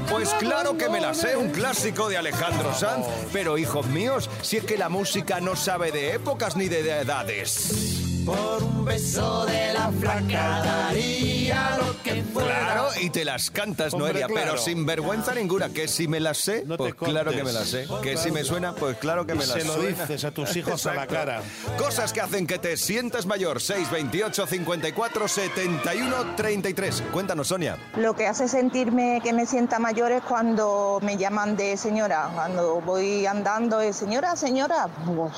Pues 0.09 0.29
claro 0.35 0.77
que 0.77 0.87
me 0.87 1.01
la 1.01 1.13
sé, 1.13 1.35
un 1.35 1.49
clásico 1.49 2.07
de 2.07 2.15
Alejandro 2.17 2.73
Sanz, 2.73 3.05
pero 3.33 3.57
hijos 3.57 3.85
míos, 3.87 4.29
si 4.43 4.55
es 4.55 4.63
que 4.63 4.77
la 4.77 4.87
música 4.87 5.41
no 5.41 5.57
sabe 5.57 5.91
de 5.91 6.13
épocas 6.13 6.55
ni 6.55 6.69
de 6.69 7.01
edades. 7.01 8.04
Por 8.25 8.63
un 8.63 8.85
beso 8.85 9.45
de 9.45 9.73
la 9.73 9.91
flaca 9.91 10.61
daría 10.63 11.77
lo 11.77 12.01
que 12.01 12.23
fuera. 12.23 12.49
Claro, 12.59 12.87
y 13.01 13.09
te 13.09 13.23
las 13.25 13.51
cantas, 13.51 13.93
Hombre, 13.93 14.13
Noelia, 14.13 14.27
claro. 14.27 14.51
pero 14.51 14.57
sin 14.61 14.85
vergüenza 14.85 15.33
ninguna. 15.35 15.69
Que 15.69 15.87
si 15.87 16.07
me 16.07 16.19
las 16.19 16.37
sé, 16.39 16.63
No 16.65 16.77
pues 16.77 16.95
claro 16.95 17.31
que 17.31 17.43
me 17.43 17.51
las 17.53 17.67
sé. 17.69 17.87
Que 18.01 18.17
si 18.17 18.31
me 18.31 18.43
suena, 18.43 18.73
pues 18.73 18.97
claro 18.97 19.25
que 19.25 19.33
Y 19.33 19.37
me 19.37 19.45
las 19.45 19.59
se 19.61 19.65
lo 19.65 19.73
suena. 19.75 19.89
dices 20.05 20.23
a 20.23 20.31
tus 20.31 20.55
hijos 20.55 20.85
a 20.85 20.93
la 20.93 21.07
cara. 21.07 21.41
Cosas 21.77 22.13
que 22.13 22.21
hacen 22.21 22.47
que 22.47 22.57
te 22.59 22.77
sientas 22.77 23.25
mayor. 23.25 23.61
628 23.61 24.47
54 24.47 25.27
71 25.27 26.35
33. 26.35 27.03
Cuéntanos, 27.11 27.47
Sonia. 27.47 27.77
Lo 27.97 28.15
que 28.15 28.27
hace 28.27 28.47
sentirme 28.47 29.21
que 29.23 29.33
me 29.33 29.45
sienta 29.45 29.77
mayor 29.79 30.11
es 30.11 30.23
cuando 30.23 30.99
me 31.01 31.17
llaman 31.17 31.55
de 31.57 31.77
señora. 31.77 32.29
Cuando 32.33 32.81
voy 32.81 33.25
andando 33.25 33.81
es 33.81 33.95
señora, 33.95 34.35
señora. 34.35 34.87
Uf. 35.07 35.31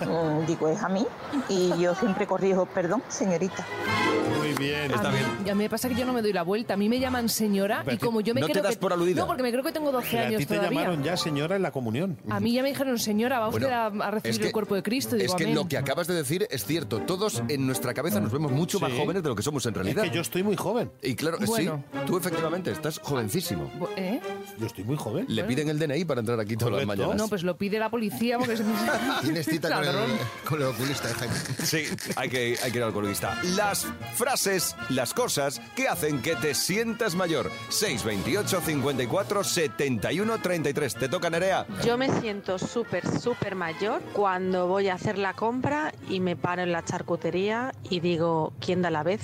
Mm, 0.00 0.46
Digo, 0.46 0.68
es 0.68 0.82
a 0.82 0.88
mí. 0.88 1.06
Y 1.48 1.72
yo 1.80 1.94
siempre 1.94 2.26
corrijo, 2.26 2.66
perdón, 2.66 3.02
señorita. 3.08 3.64
Muy 4.38 4.52
bien. 4.54 4.90
Está 4.90 5.08
a 5.08 5.12
mí, 5.12 5.18
bien. 5.18 5.30
y 5.46 5.50
a 5.50 5.54
mí 5.54 5.64
me 5.64 5.70
pasa 5.70 5.88
que 5.88 5.94
yo 5.94 6.04
no 6.04 6.12
me 6.12 6.20
doy 6.22 6.32
la 6.32 6.42
vuelta. 6.42 6.74
A 6.74 6.76
mí 6.76 6.88
me 6.88 6.98
llaman 7.00 7.28
señora 7.28 7.82
Pero 7.84 7.96
y 7.96 7.98
como 7.98 8.20
yo 8.20 8.34
me 8.34 8.40
¿no 8.42 8.48
te 8.48 8.60
das 8.60 8.74
que... 8.74 8.80
por 8.80 8.92
aludida? 8.92 9.20
No, 9.20 9.26
porque 9.26 9.42
me 9.42 9.50
creo 9.50 9.62
que 9.64 9.72
tengo 9.72 9.90
12 9.92 10.08
Que 10.08 10.18
a 10.18 10.22
años 10.26 10.38
ti 10.40 10.46
te 10.46 10.56
todavía. 10.56 10.80
llamaron 10.80 11.02
ya 11.02 11.16
señora 11.16 11.56
en 11.56 11.62
la 11.62 11.70
comunión. 11.70 12.18
A 12.28 12.40
mí 12.40 12.52
ya 12.52 12.62
me 12.62 12.68
dijeron, 12.68 12.98
señora, 12.98 13.38
va 13.38 13.48
usted 13.48 13.62
Bueno, 13.62 14.02
a, 14.02 14.06
a 14.08 14.10
recibir 14.10 14.32
es 14.32 14.38
que- 14.38 14.46
el 14.48 14.52
cuerpo 14.52 14.74
de 14.74 14.82
Cristo. 14.82 15.16
Digo, 15.16 15.26
Es 15.32 15.34
que 15.34 15.44
amén. 15.44 15.54
lo 15.54 15.66
que 15.68 15.78
acabas 15.78 16.06
de 16.06 16.14
decir 16.14 16.46
es 16.50 16.64
cierto. 16.64 17.00
Todos 17.02 17.42
en 17.48 17.66
nuestra 17.66 17.94
cabeza 17.94 18.20
nos 18.20 18.32
vemos 18.32 18.52
mucho 18.52 18.80
más 18.80 18.92
jóvenes 18.92 19.22
de 19.22 19.28
lo 19.28 19.34
que 19.34 19.42
somos 19.42 19.64
en 19.66 19.70
Es 19.70 19.76
realidad. 19.76 20.02
que 20.02 20.10
yo 20.10 20.20
estoy 20.20 20.42
muy 20.42 20.56
joven. 20.56 20.90
Y 21.02 21.14
claro, 21.14 21.38
Bueno. 21.46 21.82
sí, 21.92 21.98
tú 22.06 22.18
efectivamente 22.18 22.70
estás 22.70 22.98
jovencísimo. 22.98 23.70
¿Eh? 23.96 24.20
Yo 24.58 24.66
estoy 24.66 24.84
muy 24.84 24.96
joven. 24.96 25.24
Le 25.28 25.44
piden 25.44 25.68
el 25.68 25.78
DNI 25.78 26.04
para 26.04 26.20
entrar 26.20 26.38
aquí 26.40 26.56
todas 26.56 26.72
las 26.74 26.82
Correcto. 26.84 27.02
mañanas. 27.04 27.22
No, 27.22 27.28
pues 27.28 27.42
lo 27.44 27.56
pide 27.56 27.78
la 27.78 27.88
policía 27.90 28.38
porque. 28.38 28.54
Tienes 29.22 29.46
cita 29.46 29.68
con 29.74 29.83
Con 30.48 30.60
el 30.60 30.68
oculista 30.68 31.08
de 31.08 31.14
Jaime. 31.14 31.34
Sí, 31.62 31.84
hay 32.16 32.28
que, 32.28 32.58
hay 32.62 32.70
que 32.70 32.78
ir 32.78 32.84
al 32.84 32.90
oculista. 32.90 33.38
Las 33.42 33.86
frases, 34.14 34.76
las 34.88 35.14
cosas 35.14 35.60
que 35.74 35.88
hacen 35.88 36.22
que 36.22 36.36
te 36.36 36.54
sientas 36.54 37.14
mayor. 37.14 37.50
628 37.68 38.60
54 38.60 39.44
71 39.44 40.38
33. 40.38 40.94
¿Te 40.94 41.08
toca, 41.08 41.30
Nerea? 41.30 41.66
Yo 41.84 41.96
me 41.98 42.08
siento 42.20 42.58
súper, 42.58 43.06
súper 43.20 43.54
mayor 43.54 44.00
cuando 44.12 44.66
voy 44.66 44.88
a 44.88 44.94
hacer 44.94 45.18
la 45.18 45.34
compra 45.34 45.92
y 46.08 46.20
me 46.20 46.36
paro 46.36 46.62
en 46.62 46.72
la 46.72 46.84
charcutería 46.84 47.72
y 47.90 48.00
digo, 48.00 48.52
¿quién 48.60 48.82
da 48.82 48.90
la 48.90 49.02
vez? 49.02 49.20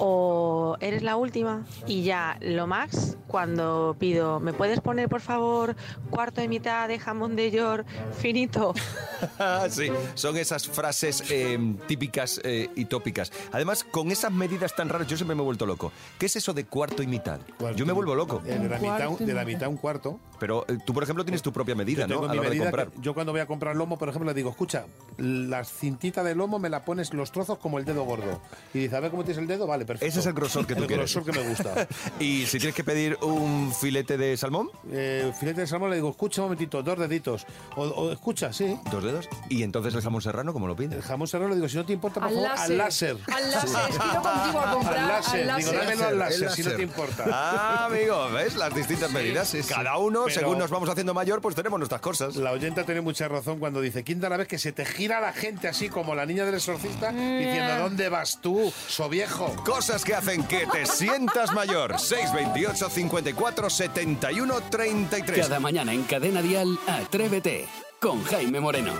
O 0.00 0.76
eres 0.80 1.02
la 1.02 1.16
última 1.16 1.64
y 1.86 2.04
ya 2.04 2.38
lo 2.40 2.66
más 2.66 3.16
cuando 3.26 3.96
pido, 3.98 4.38
¿me 4.38 4.52
puedes 4.52 4.80
poner 4.80 5.08
por 5.08 5.20
favor 5.20 5.74
cuarto 6.10 6.40
de 6.40 6.48
mitad 6.48 6.88
de 6.88 6.98
jamón 6.98 7.34
de 7.34 7.50
york 7.50 7.86
finito? 8.16 8.74
sí, 9.70 9.90
son 10.14 10.36
esas 10.36 10.68
frases 10.68 11.24
eh, 11.30 11.58
típicas 11.86 12.40
eh, 12.44 12.70
y 12.76 12.84
tópicas. 12.84 13.32
Además, 13.52 13.84
con 13.84 14.10
esas 14.10 14.32
medidas 14.32 14.74
tan 14.74 14.88
raras, 14.88 15.06
yo 15.08 15.16
siempre 15.16 15.34
me 15.34 15.42
he 15.42 15.44
vuelto 15.44 15.66
loco. 15.66 15.92
¿Qué 16.18 16.26
es 16.26 16.36
eso 16.36 16.54
de 16.54 16.64
cuarto 16.64 17.02
y 17.02 17.06
mitad? 17.06 17.40
yo 17.74 17.84
me 17.84 17.92
vuelvo 17.92 18.14
loco. 18.14 18.42
Eh, 18.46 18.58
de, 18.58 18.68
la 18.68 18.78
mitad, 18.78 19.10
y 19.18 19.24
de 19.24 19.34
la 19.34 19.44
mitad. 19.44 19.68
un 19.68 19.76
cuarto. 19.76 20.20
Pero 20.38 20.64
eh, 20.68 20.78
tú, 20.84 20.94
por 20.94 21.02
ejemplo, 21.02 21.24
tienes 21.24 21.42
tu 21.42 21.52
propia 21.52 21.74
medida, 21.74 22.02
Yo 22.02 22.08
tengo 22.08 22.20
¿no? 22.22 22.28
A 22.28 22.30
mi 22.30 22.36
la 22.36 22.40
hora 22.40 22.50
de 22.50 22.56
medida 22.56 22.70
comprar. 22.70 22.90
que 22.90 23.00
yo 23.00 23.14
cuando 23.14 23.32
voy 23.32 23.40
a 23.40 23.46
comprar 23.46 23.76
lomo, 23.76 23.98
por 23.98 24.08
ejemplo, 24.08 24.30
le 24.30 24.34
digo, 24.34 24.50
escucha, 24.50 24.86
la 25.18 25.64
cintita 25.64 26.22
de 26.22 26.34
lomo 26.34 26.58
me 26.58 26.68
la 26.68 26.84
pones 26.84 27.12
los 27.12 27.32
trozos 27.32 27.58
como 27.58 27.78
el 27.78 27.84
dedo 27.84 28.04
gordo. 28.04 28.40
Y 28.72 28.80
dice, 28.80 28.96
a 28.96 29.00
ver 29.00 29.10
cómo 29.10 29.24
tienes 29.24 29.38
el 29.38 29.48
dedo, 29.48 29.66
vale, 29.66 29.84
perfecto. 29.88 30.06
Ese 30.08 30.20
es 30.20 30.26
el 30.26 30.32
grosor 30.34 30.66
que 30.66 30.74
tú 30.76 30.82
El 30.82 30.86
quieres. 30.86 31.12
grosor 31.12 31.32
que 31.32 31.40
me 31.40 31.48
gusta. 31.48 31.88
y 32.20 32.46
si 32.46 32.58
tienes 32.58 32.74
que 32.76 32.84
pedir 32.84 33.18
un 33.22 33.74
filete 33.74 34.16
de 34.16 34.36
salmón, 34.36 34.70
Eh, 34.92 35.32
filete 35.40 35.62
de 35.62 35.66
salmón 35.66 35.90
le 35.90 35.96
digo, 35.96 36.10
escucha 36.10 36.42
un 36.42 36.46
momentito, 36.46 36.82
dos 36.82 36.98
deditos. 36.98 37.46
O, 37.76 37.82
o 37.82 38.12
escucha, 38.12 38.52
sí. 38.52 38.78
dos 38.90 39.02
dedos. 39.02 39.28
Y 39.48 39.62
entonces 39.64 39.94
el 39.94 40.02
jamón 40.02 40.22
serrano, 40.22 40.52
¿cómo 40.52 40.66
lo 40.68 40.74
El 40.74 40.78
pides? 40.90 41.04
jamón 41.04 41.26
serrano 41.26 41.50
le 41.50 41.56
digo, 41.56 41.68
si 41.68 41.76
no 41.76 41.84
te 41.84 41.92
importa, 41.94 42.20
por 42.20 42.28
Al 42.28 42.34
favor, 42.34 42.48
láser. 42.50 42.70
al 42.72 42.78
láser. 42.78 43.16
Al 43.34 43.50
láser. 43.50 43.68
Es 43.88 43.98
que 43.98 44.14
yo 44.14 44.22
contigo 44.22 44.60
a 44.60 44.72
comprar 44.72 44.98
al 44.98 45.08
láser. 45.08 45.50
al 45.50 45.58
Digo, 45.58 45.72
dámelo 45.72 46.04
al 46.06 46.18
láser, 46.18 46.42
El 46.44 46.50
si 46.50 46.62
no 46.62 46.70
te 46.72 46.82
importa. 46.82 47.24
Ah, 47.50 47.86
amigo, 47.86 48.30
¿ves? 48.32 48.54
Las 48.56 48.74
distintas 48.74 49.10
medidas. 49.10 49.56
Cada 49.68 49.96
uno, 49.98 50.24
Pero- 50.26 50.40
según 50.40 50.58
nos 50.58 50.70
vamos 50.70 50.88
haciendo 50.88 51.14
mayor, 51.14 51.40
pues 51.40 51.54
tenemos 51.54 51.78
nuestras 51.78 52.00
cosas. 52.00 52.36
La 52.36 52.52
oyenta 52.52 52.84
tiene 52.84 53.00
mucha 53.00 53.26
razón 53.28 53.58
cuando 53.58 53.80
dice, 53.80 54.04
¿quién 54.04 54.20
da 54.20 54.28
la 54.28 54.36
vez 54.36 54.46
que 54.48 54.58
se 54.58 54.72
te 54.72 54.84
gira 54.84 55.20
la 55.20 55.32
gente 55.32 55.66
así 55.68 55.88
como 55.88 56.14
la 56.14 56.26
niña 56.26 56.44
del 56.44 56.54
exorcista 56.56 57.10
diciendo, 57.12 57.78
¿dónde 57.82 58.08
vas 58.08 58.38
tú, 58.42 58.72
so 58.88 59.08
viejo? 59.08 59.54
Cosas 59.78 60.04
que 60.04 60.12
hacen 60.12 60.42
que 60.42 60.66
te 60.66 60.84
sientas 60.86 61.54
mayor. 61.54 62.00
628 62.00 62.90
54 62.90 63.70
71 63.70 64.60
33. 64.68 65.38
Cada 65.46 65.60
mañana 65.60 65.92
en 65.92 66.02
Cadena 66.02 66.42
Dial, 66.42 66.76
Atrévete 66.88 67.64
con 68.00 68.24
Jaime 68.24 68.58
Moreno. 68.58 68.92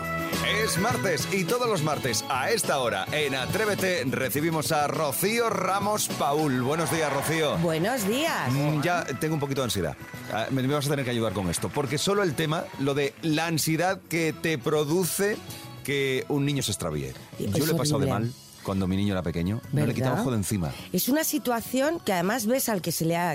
Es 0.62 0.79
martes 0.79 1.27
y 1.33 1.43
todos 1.43 1.69
los 1.69 1.83
martes 1.83 2.25
a 2.29 2.53
esta 2.53 2.79
hora 2.79 3.07
en 3.11 3.35
Atrévete 3.35 4.05
recibimos 4.09 4.71
a 4.71 4.87
Rocío 4.87 5.51
Ramos 5.51 6.07
Paul. 6.17 6.62
Buenos 6.62 6.93
días, 6.93 7.12
Rocío. 7.12 7.59
Buenos 7.59 8.07
días. 8.07 8.53
Mm, 8.53 8.81
Ya 8.81 9.05
tengo 9.19 9.35
un 9.35 9.41
poquito 9.41 9.62
de 9.62 9.64
ansiedad. 9.64 9.97
Ah, 10.33 10.47
Me 10.53 10.64
vas 10.69 10.87
a 10.87 10.91
tener 10.91 11.05
que 11.05 11.11
ayudar 11.11 11.33
con 11.33 11.51
esto. 11.51 11.69
Porque 11.71 11.99
solo 11.99 12.23
el 12.23 12.35
tema, 12.37 12.62
lo 12.79 12.95
de 12.95 13.14
la 13.23 13.47
ansiedad 13.47 13.99
que 14.09 14.33
te 14.33 14.59
produce 14.59 15.38
que 15.83 16.25
un 16.29 16.45
niño 16.45 16.62
se 16.62 16.71
extravíe. 16.71 17.14
Yo 17.41 17.67
lo 17.67 17.73
he 17.73 17.77
pasado 17.77 17.99
de 17.99 18.07
mal 18.07 18.33
cuando 18.68 18.87
mi 18.87 18.96
niño 18.98 19.14
era 19.14 19.22
pequeño. 19.22 19.61
No 19.72 19.87
le 19.87 19.92
he 19.92 19.94
quitado 19.94 20.11
¿Verdad? 20.12 20.22
ojo 20.26 20.31
de 20.33 20.37
encima. 20.37 20.70
Es 20.92 21.09
una 21.09 21.24
situación 21.24 22.00
que 22.04 22.12
además 22.12 22.44
ves 22.46 22.68
al 22.68 22.83
que 22.83 22.92
se 22.92 23.07
le 23.07 23.16
ha... 23.16 23.35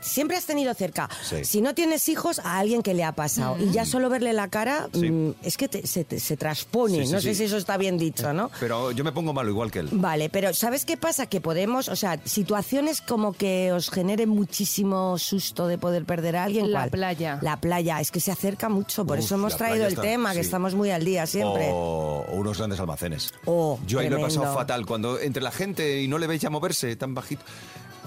Siempre 0.00 0.36
has 0.36 0.44
tenido 0.44 0.72
cerca, 0.74 1.08
Sí. 1.28 1.44
si 1.44 1.60
no 1.60 1.74
tienes 1.74 2.08
hijos, 2.08 2.38
a 2.38 2.58
alguien 2.58 2.82
que 2.82 2.94
le 2.94 3.02
ha 3.02 3.10
pasado. 3.12 3.56
Y 3.58 3.72
ya 3.72 3.84
solo 3.84 4.08
verle 4.08 4.32
la 4.32 4.46
cara 4.48 4.88
Sí. 4.92 5.10
mm, 5.10 5.34
es 5.42 5.56
que 5.56 5.66
te- 5.68 5.84
se, 5.86 6.04
te- 6.04 6.20
se 6.20 6.36
transpone. 6.36 6.98
Sí, 7.00 7.06
sí, 7.06 7.12
no 7.12 7.20
sí. 7.20 7.28
sé 7.30 7.34
si 7.34 7.44
eso 7.44 7.56
está 7.56 7.76
bien 7.76 7.98
dicho, 7.98 8.32
¿no? 8.32 8.50
Pero 8.60 8.92
yo 8.92 9.02
me 9.02 9.10
pongo 9.12 9.32
malo 9.32 9.50
igual 9.50 9.70
que 9.72 9.80
él. 9.80 9.88
Vale, 9.90 10.28
pero 10.30 10.54
¿sabes 10.54 10.84
qué 10.84 10.96
pasa? 10.96 11.26
Que 11.26 11.40
podemos, 11.40 11.88
o 11.88 11.96
sea, 11.96 12.20
situaciones 12.24 13.00
como 13.00 13.32
que 13.32 13.72
os 13.72 13.90
generen 13.90 14.28
muchísimo 14.28 15.18
susto 15.18 15.66
de 15.66 15.78
poder 15.78 16.04
perder 16.04 16.36
a 16.36 16.44
alguien. 16.44 16.70
La 16.72 16.80
¿cuál? 16.82 16.90
playa. 16.90 17.38
La 17.42 17.60
playa, 17.60 18.00
es 18.00 18.10
que 18.12 18.20
se 18.20 18.30
acerca 18.30 18.68
mucho, 18.68 19.04
por 19.04 19.18
Uf, 19.18 19.24
eso 19.24 19.34
hemos 19.34 19.56
traído 19.56 19.86
el 19.86 19.92
está- 19.94 20.02
tema, 20.02 20.32
que 20.34 20.40
estamos 20.40 20.74
muy 20.74 20.90
al 20.90 21.04
día 21.04 21.26
siempre. 21.26 21.70
O, 21.72 22.24
o 22.30 22.34
unos 22.36 22.58
grandes 22.58 22.78
almacenes. 22.80 23.32
Oh, 23.46 23.78
Yo 23.86 23.98
ahí 23.98 24.08
lo 24.08 24.18
he 24.18 24.20
pasado 24.20 24.42
tremendo. 24.42 24.58
Fatal. 24.68 24.86
Cuando 24.86 25.18
entre 25.18 25.42
la 25.42 25.50
gente 25.50 26.00
y 26.02 26.08
no 26.08 26.18
le 26.18 26.26
veis 26.26 26.42
ya 26.42 26.50
moverse 26.50 26.94
tan 26.96 27.14
bajito. 27.14 27.42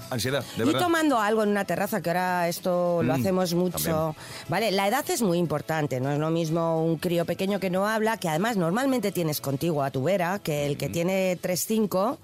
Ansiedad, 0.09 0.43
de 0.57 0.65
y 0.69 0.73
tomando 0.73 1.19
algo 1.19 1.41
en 1.43 1.49
una 1.49 1.63
terraza, 1.63 2.01
que 2.01 2.09
ahora 2.09 2.49
esto 2.49 3.01
lo 3.01 3.13
Mm, 3.13 3.21
hacemos 3.21 3.53
mucho. 3.53 4.13
Vale, 4.49 4.69
la 4.71 4.85
edad 4.89 5.09
es 5.09 5.21
muy 5.21 5.37
importante, 5.37 6.01
no 6.01 6.11
es 6.11 6.19
lo 6.19 6.29
mismo 6.29 6.83
un 6.83 6.97
crío 6.97 7.23
pequeño 7.23 7.61
que 7.61 7.69
no 7.69 7.87
habla, 7.87 8.17
que 8.17 8.27
además 8.27 8.57
normalmente 8.57 9.13
tienes 9.13 9.39
contigo 9.39 9.83
a 9.83 9.89
tu 9.89 10.03
vera, 10.03 10.39
que 10.39 10.65
el 10.65 10.75
que 10.77 10.89
Mm. 10.89 10.91
tiene 10.91 11.37
3-5 11.41 12.17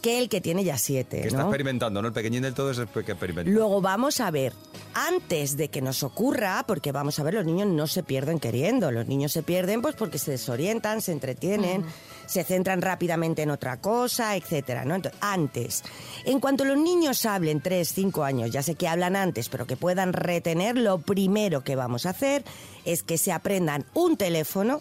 que 0.00 0.20
el 0.20 0.28
que 0.30 0.40
tiene 0.40 0.62
ya 0.64 0.78
siete. 0.78 1.20
Que 1.20 1.28
está 1.28 1.42
experimentando, 1.42 2.00
¿no? 2.00 2.08
El 2.08 2.14
pequeñín 2.14 2.40
del 2.42 2.54
todo 2.54 2.70
es 2.70 2.78
el 2.78 2.86
que 2.88 3.00
experimenta. 3.12 3.50
Luego 3.50 3.80
vamos 3.82 4.20
a 4.20 4.30
ver, 4.30 4.52
antes 4.94 5.56
de 5.56 5.68
que 5.68 5.82
nos 5.82 6.02
ocurra, 6.02 6.64
porque 6.66 6.92
vamos 6.92 7.18
a 7.18 7.22
ver, 7.22 7.34
los 7.34 7.46
niños 7.46 7.68
no 7.68 7.86
se 7.86 8.02
pierden 8.02 8.40
queriendo, 8.40 8.90
los 8.90 9.06
niños 9.06 9.32
se 9.32 9.42
pierden 9.42 9.82
pues 9.82 9.94
porque 9.94 10.18
se 10.18 10.32
desorientan, 10.32 11.00
se 11.00 11.12
entretienen, 11.12 11.84
se 12.26 12.44
centran 12.44 12.82
rápidamente 12.82 13.42
en 13.42 13.50
otra 13.50 13.80
cosa, 13.80 14.36
etcétera, 14.36 14.84
¿no? 14.84 14.94
Entonces, 14.94 15.20
antes, 15.22 15.82
en 16.24 16.40
cuanto 16.40 16.64
los 16.64 16.76
niños 16.76 17.24
hablen 17.26 17.60
3, 17.60 17.88
5 17.88 18.24
años, 18.24 18.50
ya 18.50 18.62
sé 18.62 18.74
que 18.74 18.88
hablan 18.88 19.16
antes, 19.16 19.48
pero 19.48 19.66
que 19.66 19.76
puedan 19.76 20.12
retener, 20.12 20.76
lo 20.76 20.98
primero 20.98 21.62
que 21.62 21.76
vamos 21.76 22.06
a 22.06 22.10
hacer 22.10 22.44
es 22.84 23.02
que 23.02 23.18
se 23.18 23.32
aprendan 23.32 23.84
un 23.94 24.16
teléfono 24.16 24.80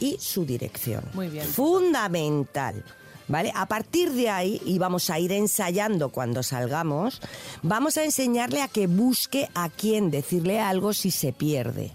y 0.00 0.16
su 0.20 0.44
dirección. 0.44 1.04
Muy 1.14 1.28
bien. 1.28 1.46
Fundamental. 1.46 2.84
¿Vale? 3.26 3.52
A 3.54 3.66
partir 3.66 4.12
de 4.12 4.28
ahí, 4.28 4.60
y 4.66 4.78
vamos 4.78 5.08
a 5.08 5.18
ir 5.18 5.32
ensayando 5.32 6.10
cuando 6.10 6.42
salgamos, 6.42 7.20
vamos 7.62 7.96
a 7.96 8.04
enseñarle 8.04 8.60
a 8.60 8.68
que 8.68 8.86
busque 8.86 9.48
a 9.54 9.70
quién 9.70 10.10
decirle 10.10 10.60
algo 10.60 10.92
si 10.92 11.10
se 11.10 11.32
pierde. 11.32 11.92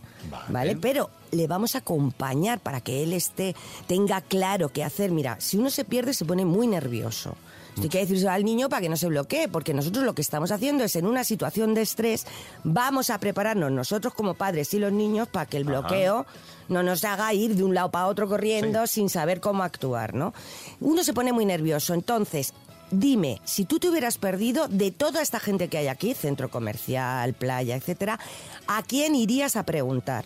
¿Vale? 0.50 0.76
Pero 0.76 1.10
le 1.32 1.48
vamos 1.48 1.76
a 1.76 1.80
acompañar 1.80 2.60
para 2.60 2.82
que 2.82 3.04
él 3.04 3.14
esté, 3.14 3.56
tenga 3.88 4.22
claro 4.22 4.70
qué 4.70 4.84
hacer. 4.84 5.12
Mira, 5.12 5.38
si 5.40 5.58
uno 5.58 5.70
se 5.70 5.86
pierde 5.86 6.14
se 6.14 6.26
pone 6.26 6.46
muy 6.46 6.68
nervioso. 6.68 7.36
Esto 7.80 7.86
hay 7.86 7.92
que 7.92 8.00
decírselo 8.00 8.32
al 8.32 8.44
niño 8.44 8.68
para 8.68 8.82
que 8.82 8.90
no 8.90 8.98
se 8.98 9.08
bloquee, 9.08 9.48
porque 9.48 9.74
nosotros 9.74 10.04
lo 10.04 10.14
que 10.14 10.22
estamos 10.22 10.52
haciendo 10.52 10.84
es 10.84 10.98
en 10.98 11.06
una 11.06 11.24
situación 11.24 11.74
de 11.74 11.82
estrés, 11.82 12.28
vamos 12.66 13.10
a 13.10 13.18
prepararnos 13.20 13.72
nosotros 13.72 14.14
como 14.14 14.34
padres 14.34 14.74
y 14.74 14.80
los 14.80 14.92
niños 14.92 15.30
para 15.30 15.46
que 15.46 15.56
el 15.56 15.64
bloqueo 15.64 16.26
no 16.68 16.84
nos 16.84 17.06
haga 17.06 17.34
ir 17.34 17.56
de 17.56 17.64
un 17.64 17.74
lado 17.74 17.90
para 17.90 18.08
otro 18.08 18.28
corriendo 18.28 18.86
sin 18.86 19.10
saber 19.10 19.40
cómo 19.40 19.64
actuar, 19.64 20.14
¿no? 20.14 20.34
Uno 20.82 21.06
se 21.06 21.14
pone 21.14 21.32
muy 21.32 21.46
nervioso, 21.46 21.94
entonces 21.94 22.54
Dime, 22.92 23.40
si 23.46 23.66
tú 23.66 23.78
te 23.78 23.88
hubieras 23.88 24.18
perdido 24.18 24.68
de 24.68 24.90
toda 24.90 25.22
esta 25.22 25.40
gente 25.40 25.68
que 25.68 25.78
hay 25.78 25.88
aquí, 25.88 26.16
centro 26.16 26.50
comercial, 26.50 27.36
playa, 27.36 27.76
etcétera, 27.76 28.20
¿a 28.66 28.82
quién 28.82 29.14
irías 29.14 29.56
a 29.56 29.64
preguntar? 29.64 30.26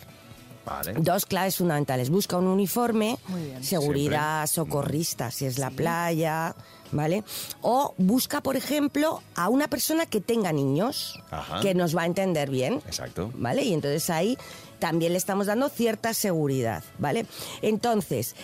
Vale. 0.66 0.94
Dos 0.94 1.26
claves 1.26 1.58
fundamentales. 1.58 2.10
Busca 2.10 2.38
un 2.38 2.48
uniforme, 2.48 3.18
seguridad, 3.60 4.48
socorrista, 4.48 5.30
si 5.30 5.46
es 5.46 5.60
la 5.60 5.72
playa, 5.72 6.56
¿vale? 6.94 7.24
O 7.62 7.94
busca, 7.98 8.42
por 8.42 8.56
ejemplo, 8.56 9.22
a 9.36 9.50
una 9.50 9.68
persona 9.68 10.06
que 10.06 10.22
tenga 10.22 10.54
niños, 10.54 11.20
Ajá. 11.32 11.60
que 11.60 11.74
nos 11.74 11.96
va 11.96 12.04
a 12.04 12.06
entender 12.06 12.50
bien. 12.50 12.76
Exacto. 12.88 13.32
¿Vale? 13.36 13.64
Y 13.64 13.74
entonces 13.74 14.10
ahí 14.10 14.38
también 14.80 15.12
le 15.14 15.18
estamos 15.18 15.48
dando 15.48 15.70
cierta 15.70 16.14
seguridad, 16.14 16.84
¿vale? 17.00 17.26
Entonces, 17.62 18.36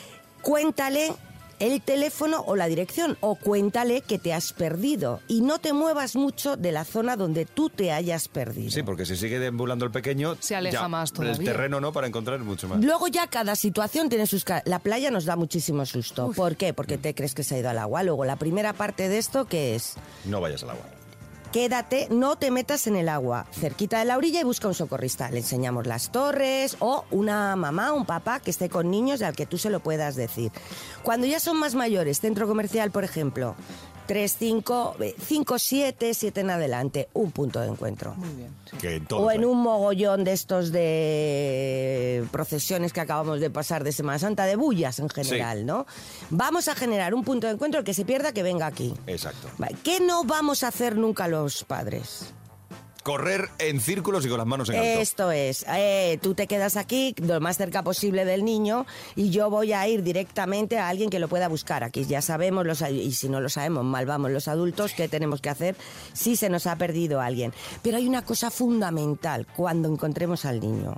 cuéntale 0.42 1.14
el 1.60 1.82
teléfono 1.82 2.42
o 2.48 2.56
la 2.56 2.68
dirección 2.68 3.18
o 3.22 3.36
cuéntale 3.36 4.02
que 4.02 4.18
te 4.20 4.34
has 4.34 4.54
perdido 4.54 5.20
y 5.28 5.42
no 5.42 5.60
te 5.60 5.74
muevas 5.74 6.16
mucho 6.16 6.56
de 6.58 6.72
la 6.72 6.86
zona 6.86 7.16
donde 7.16 7.46
tú 7.46 7.70
te 7.70 7.92
hayas 7.92 8.28
perdido. 8.28 8.72
Sí, 8.72 8.84
porque 8.84 9.06
si 9.06 9.16
sigue 9.16 9.40
deambulando 9.40 9.86
el 9.86 9.92
pequeño... 9.92 10.36
Se 10.40 10.56
aleja 10.56 10.82
ya, 10.82 10.88
más 10.88 11.12
El 11.12 11.16
todavía. 11.18 11.52
terreno, 11.52 11.80
¿no? 11.82 11.92
Para 11.92 12.08
encontrar 12.08 12.40
mucho 12.40 12.68
más. 12.68 12.84
Luego 12.84 13.08
ya 13.08 13.28
cada 13.28 13.56
situación 13.56 14.10
tiene 14.10 14.26
sus... 14.28 14.44
ca- 14.44 14.64
La 14.66 14.80
playa 14.80 15.12
nos 15.12 15.26
da 15.26 15.36
muchísimo 15.36 15.86
susto. 15.86 16.32
¿Por 16.36 16.56
qué? 16.56 16.74
Porque 16.74 16.98
Mm. 16.98 17.02
te 17.02 17.16
crees 17.16 17.36
que 17.36 17.44
se 17.44 17.56
ha 17.56 17.60
ido 17.60 17.70
al 17.70 17.78
agua. 17.78 18.04
Luego, 18.04 18.26
la 18.26 18.36
primera 18.38 18.74
parte 18.74 19.10
de 19.10 19.18
esto, 19.18 19.46
que 19.46 19.76
es? 19.76 19.96
No 20.26 20.42
vayas 20.42 20.64
al 20.64 20.72
agua. 20.72 20.84
Quédate, 21.52 22.08
no 22.12 22.36
te 22.36 22.52
metas 22.52 22.86
en 22.86 22.96
el 22.96 23.10
agua, 23.10 23.48
cerquita 23.52 23.98
de 23.98 24.06
la 24.06 24.18
orilla 24.18 24.40
y 24.40 24.44
busca 24.44 24.68
un 24.68 24.76
socorrista. 24.76 25.32
Le 25.32 25.40
enseñamos 25.40 25.88
las 25.88 26.12
torres 26.12 26.78
o 26.80 27.06
una 27.10 27.56
mamá, 27.56 27.92
un 27.92 28.06
papá 28.06 28.40
que 28.40 28.52
esté 28.52 28.70
con 28.70 28.92
niños 28.92 29.24
al 29.24 29.36
que 29.36 29.48
tú 29.48 29.58
se 29.58 29.72
lo 29.72 29.80
puedas 29.80 30.16
decir. 30.16 30.52
Cuando 31.02 31.26
ya 31.26 31.40
son 31.40 31.58
más 31.58 31.74
mayores, 31.74 32.20
centro 32.20 32.48
comercial, 32.48 32.92
por 32.92 33.04
ejemplo, 33.04 33.56
3, 34.10 34.36
5, 34.40 34.96
5, 35.22 35.60
7, 35.60 36.14
7 36.16 36.42
en 36.42 36.50
adelante, 36.50 37.10
un 37.14 37.32
punto 37.32 37.60
de 37.60 37.68
encuentro. 37.68 38.16
Muy 38.16 38.30
bien. 38.30 38.50
Que 38.82 39.00
O 39.14 39.30
en 39.30 39.46
un 39.46 39.62
mogollón 39.62 40.24
de 40.24 40.34
estos 40.34 40.72
de 40.72 42.26
procesiones 42.32 42.92
que 42.92 43.02
acabamos 43.02 43.40
de 43.40 43.52
pasar 43.52 43.84
de 43.84 43.92
Semana 43.92 44.18
Santa, 44.18 44.48
de 44.48 44.56
bullas 44.56 44.98
en 44.98 45.10
general, 45.10 45.60
Sí. 45.60 45.64
¿no? 45.64 45.86
Vamos 46.32 46.68
a 46.70 46.74
generar 46.74 47.14
un 47.14 47.24
punto 47.24 47.46
de 47.46 47.54
encuentro, 47.54 47.82
el 47.82 47.86
que 47.86 47.94
se 47.94 48.04
pierda, 48.04 48.32
que 48.32 48.42
venga 48.42 48.66
aquí. 48.66 48.96
Exacto. 49.06 49.48
¿Qué 49.84 50.00
no 50.00 50.24
vamos 50.24 50.64
a 50.64 50.70
hacer 50.70 50.96
nunca 50.98 51.28
los 51.28 51.64
padres? 51.64 52.34
Correr 53.10 53.50
en 53.58 53.82
círculos 53.82 54.24
y 54.24 54.30
con 54.30 54.38
las 54.38 54.46
manos 54.46 54.70
en 54.70 54.76
alto. 54.76 54.88
Esto 54.88 55.32
es, 55.32 55.66
eh, 55.68 56.20
tú 56.22 56.36
te 56.36 56.46
quedas 56.46 56.78
aquí 56.78 57.16
lo 57.18 57.42
más 57.42 57.58
cerca 57.58 57.82
posible 57.82 58.24
del 58.24 58.46
niño 58.46 58.86
y 59.16 59.32
yo 59.32 59.50
voy 59.50 59.74
a 59.74 59.88
ir 59.88 60.04
directamente 60.04 60.78
a 60.78 60.90
alguien 60.90 61.10
que 61.10 61.18
lo 61.18 61.28
pueda 61.28 61.48
buscar. 61.48 61.84
Aquí 61.84 62.06
ya 62.06 62.22
sabemos, 62.22 62.68
los, 62.68 62.84
y 62.84 63.12
si 63.14 63.28
no 63.28 63.42
lo 63.42 63.50
sabemos, 63.50 63.84
mal 63.84 64.06
vamos 64.06 64.30
los 64.30 64.48
adultos, 64.48 64.94
qué 64.94 65.08
tenemos 65.08 65.42
que 65.42 65.50
hacer 65.50 65.76
si 66.14 66.36
se 66.36 66.50
nos 66.50 66.68
ha 66.68 66.76
perdido 66.76 67.20
alguien. 67.20 67.52
Pero 67.82 67.98
hay 67.98 68.08
una 68.08 68.24
cosa 68.24 68.52
fundamental 68.52 69.48
cuando 69.56 69.92
encontremos 69.92 70.46
al 70.46 70.60
niño. 70.60 70.96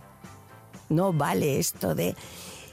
No 0.90 1.14
vale 1.14 1.60
esto 1.60 1.96
de... 1.96 2.14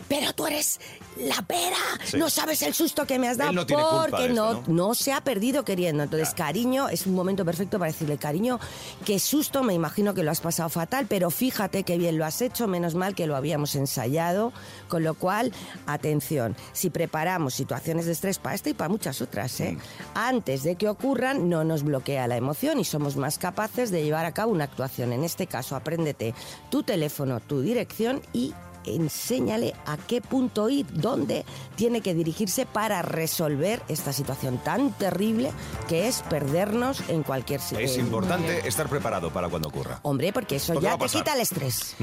Pero 0.08 0.32
tú 0.32 0.46
eres 0.46 0.80
la 1.16 1.42
pera, 1.42 1.76
Sí. 2.04 2.16
no 2.16 2.30
sabes 2.30 2.62
el 2.62 2.74
susto 2.74 3.06
que 3.06 3.18
me 3.18 3.28
has 3.28 3.36
dado 3.36 3.52
no 3.52 3.66
porque 3.66 4.26
esto, 4.26 4.62
no, 4.68 4.94
se 4.94 5.12
ha 5.12 5.20
perdido 5.20 5.64
queriendo. 5.64 6.04
Entonces, 6.04 6.32
cariño, 6.32 6.88
es 6.88 7.06
un 7.06 7.14
momento 7.14 7.44
perfecto 7.44 7.78
para 7.78 7.90
decirle, 7.90 8.18
cariño, 8.18 8.60
qué 9.04 9.18
susto, 9.18 9.62
me 9.62 9.74
imagino 9.74 10.14
que 10.14 10.22
lo 10.22 10.30
has 10.30 10.40
pasado 10.40 10.68
fatal, 10.68 11.06
pero 11.08 11.30
fíjate 11.30 11.82
qué 11.82 11.98
bien 11.98 12.18
lo 12.18 12.24
has 12.24 12.40
hecho, 12.40 12.68
menos 12.68 12.94
mal 12.94 13.14
que 13.14 13.26
lo 13.26 13.36
habíamos 13.36 13.74
ensayado. 13.74 14.52
Con 14.88 15.02
lo 15.04 15.14
cual, 15.14 15.52
atención, 15.86 16.56
si 16.72 16.90
preparamos 16.90 17.54
situaciones 17.54 18.06
de 18.06 18.12
estrés 18.12 18.38
para 18.38 18.54
esta 18.54 18.70
y 18.70 18.74
para 18.74 18.88
muchas 18.88 19.20
otras, 19.20 19.58
¿eh? 19.60 19.76
antes 20.14 20.62
de 20.62 20.76
que 20.76 20.88
ocurran, 20.88 21.48
no 21.48 21.64
nos 21.64 21.82
bloquea 21.82 22.26
la 22.28 22.36
emoción 22.36 22.78
y 22.80 22.84
somos 22.84 23.16
más 23.16 23.38
capaces 23.38 23.90
de 23.90 24.02
llevar 24.04 24.24
a 24.24 24.32
cabo 24.32 24.52
una 24.52 24.64
actuación. 24.64 25.12
En 25.12 25.24
este 25.24 25.46
caso, 25.46 25.76
apréndete 25.76 26.34
tu 26.70 26.82
teléfono, 26.82 27.40
tu 27.40 27.60
dirección 27.60 28.22
y 28.32 28.54
enséñale 28.94 29.74
a 29.86 29.96
qué 29.96 30.20
punto 30.20 30.68
ir, 30.68 30.86
dónde 30.92 31.44
tiene 31.76 32.00
que 32.00 32.14
dirigirse 32.14 32.66
para 32.66 33.02
resolver 33.02 33.82
esta 33.88 34.12
situación 34.12 34.58
tan 34.58 34.92
terrible 34.92 35.50
que 35.88 36.08
es 36.08 36.22
perdernos 36.22 37.02
en 37.08 37.22
cualquier 37.22 37.60
sitio. 37.60 37.84
Es 37.84 37.96
importante 37.98 38.66
estar 38.66 38.88
preparado 38.88 39.30
para 39.30 39.48
cuando 39.48 39.68
ocurra. 39.68 40.00
Hombre, 40.02 40.32
porque 40.32 40.56
eso 40.56 40.72
Porque 40.74 40.86
ya 40.86 40.98
te 40.98 41.06
quita 41.06 41.34
el 41.34 41.40
estrés. 41.40 41.96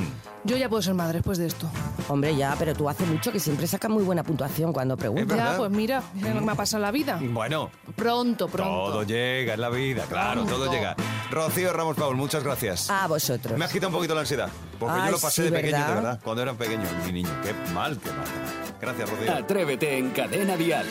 Yo 0.44 0.58
ya 0.58 0.70
puedo 0.70 0.82
ser 0.82 0.94
madre 0.94 1.20
después 1.20 1.38
de 1.38 1.48
esto. 1.48 1.70
Hombre, 2.08 2.36
ya, 2.36 2.56
pero 2.58 2.74
tú 2.74 2.88
hace 2.88 3.06
mucho 3.06 3.32
que 3.32 3.40
siempre 3.40 3.68
sacas 3.68 3.90
muy 3.90 4.04
buena 4.04 4.24
puntuación 4.24 4.72
cuando 4.74 4.96
preguntas. 4.98 5.38
Ya, 5.38 5.58
pues 5.58 5.72
mira, 5.72 6.04
me, 6.14 6.34
me 6.34 6.52
ha 6.52 6.56
pasado 6.56 6.82
la 6.82 6.92
vida. 6.92 7.20
Bueno, 7.22 7.70
Pronto, 7.96 8.48
pronto. 8.48 8.92
todo 8.92 9.04
llega 9.04 9.54
en 9.54 9.62
la 9.62 9.70
vida, 9.70 10.06
claro, 10.08 10.44
todo 10.46 10.72
llega. 10.72 10.96
Rocío 11.32 11.74
Ramos 11.74 11.96
Paul, 11.96 12.16
muchas 12.16 12.44
gracias. 12.44 12.90
A 12.90 13.08
vosotros. 13.08 13.58
Me 13.58 13.66
has 13.66 13.72
quitado 13.72 13.90
un 13.90 13.96
poquito 13.96 14.14
la 14.14 14.22
ansiedad. 14.22 14.50
Porque 14.80 14.98
yo 15.06 15.12
lo 15.12 15.20
pasé 15.20 15.44
sí, 15.44 15.50
de 15.50 15.52
pequeño, 15.52 15.72
¿verdad? 15.78 15.88
de 15.88 15.96
verdad. 15.96 16.20
Cuando 16.24 16.42
era 16.44 16.54
pequeño, 16.54 16.75
Gracias, 18.82 19.10
Rocío. 19.10 19.34
Atrévete 19.34 19.98
en 19.98 20.10
Cadena 20.12 20.58
Dial 20.58 20.86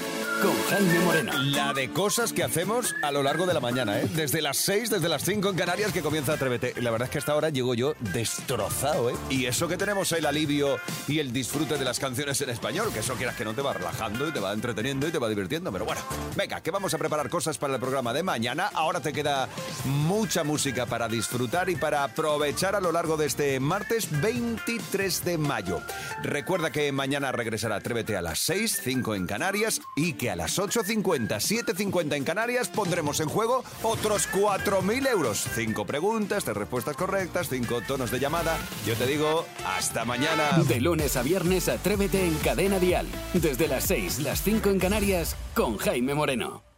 La 1.54 1.72
de 1.72 1.88
cosas 1.90 2.34
que 2.34 2.42
hacemos 2.42 2.94
a 3.02 3.10
lo 3.10 3.22
largo 3.22 3.46
de 3.46 3.54
la 3.54 3.60
mañana, 3.60 3.98
¿eh? 3.98 4.08
Desde 4.14 4.42
las 4.42 4.58
6, 4.58 4.90
desde 4.90 5.08
las 5.08 5.24
5 5.24 5.48
en 5.48 5.56
Canarias 5.56 5.92
que 5.92 6.02
comienza 6.02 6.34
Atrévete. 6.34 6.74
La 6.82 6.90
verdad 6.90 7.06
es 7.06 7.12
que 7.12 7.18
hasta 7.18 7.32
ahora 7.32 7.48
llego 7.48 7.74
yo 7.74 7.94
destrozado, 8.12 9.08
¿eh? 9.08 9.14
Y 9.30 9.46
eso 9.46 9.68
que 9.68 9.78
tenemos 9.78 10.12
el 10.12 10.26
alivio 10.26 10.76
y 11.08 11.18
el 11.18 11.32
disfrute 11.32 11.78
de 11.78 11.84
las 11.86 11.98
canciones 11.98 12.42
en 12.42 12.50
español, 12.50 12.90
que 12.92 12.98
eso 12.98 13.14
quieras 13.14 13.36
que 13.36 13.44
no 13.44 13.54
te 13.54 13.62
va 13.62 13.72
relajando 13.72 14.28
y 14.28 14.32
te 14.32 14.40
va 14.40 14.52
entreteniendo 14.52 15.08
y 15.08 15.12
te 15.12 15.18
va 15.18 15.30
divirtiendo. 15.30 15.72
Pero 15.72 15.86
bueno, 15.86 16.02
venga, 16.36 16.60
que 16.60 16.70
vamos 16.70 16.92
a 16.92 16.98
preparar 16.98 17.30
cosas 17.30 17.56
para 17.56 17.74
el 17.74 17.80
programa 17.80 18.12
de 18.12 18.22
mañana. 18.22 18.70
Ahora 18.74 19.00
te 19.00 19.14
queda 19.14 19.48
mucha 19.86 20.44
música 20.44 20.84
para 20.84 21.08
disfrutar 21.08 21.70
y 21.70 21.76
para 21.76 22.04
aprovechar 22.04 22.74
a 22.74 22.80
lo 22.80 22.92
largo 22.92 23.16
de 23.16 23.26
este 23.26 23.60
martes 23.60 24.08
23 24.20 25.24
de 25.24 25.38
mayo. 25.38 25.80
Recuerda 26.22 26.70
que 26.70 26.92
mañana 26.92 27.32
regresará 27.32 27.76
Atrévete 27.76 28.16
a 28.16 28.22
las 28.22 28.40
6, 28.40 28.80
5 28.82 29.14
en 29.14 29.26
Canarias 29.26 29.80
y 29.96 30.12
que 30.12 30.33
a 30.34 30.36
las 30.36 30.58
8.50, 30.58 31.28
7.50 31.28 32.16
en 32.16 32.24
Canarias 32.24 32.68
pondremos 32.68 33.20
en 33.20 33.28
juego 33.28 33.62
otros 33.82 34.28
4.000 34.32 35.08
euros. 35.08 35.46
Cinco 35.54 35.86
preguntas, 35.86 36.44
tres 36.44 36.56
respuestas 36.56 36.96
correctas, 36.96 37.48
cinco 37.48 37.80
tonos 37.86 38.10
de 38.10 38.18
llamada. 38.18 38.58
Yo 38.84 38.96
te 38.96 39.06
digo, 39.06 39.46
hasta 39.64 40.04
mañana. 40.04 40.58
De 40.66 40.80
lunes 40.80 41.16
a 41.16 41.22
viernes, 41.22 41.68
Atrévete 41.68 42.26
en 42.26 42.34
Cadena 42.38 42.80
Dial. 42.80 43.06
Desde 43.32 43.68
las 43.68 43.84
6, 43.84 44.20
las 44.20 44.42
5 44.42 44.70
en 44.70 44.78
Canarias, 44.80 45.36
con 45.54 45.76
Jaime 45.76 46.14
Moreno. 46.14 46.73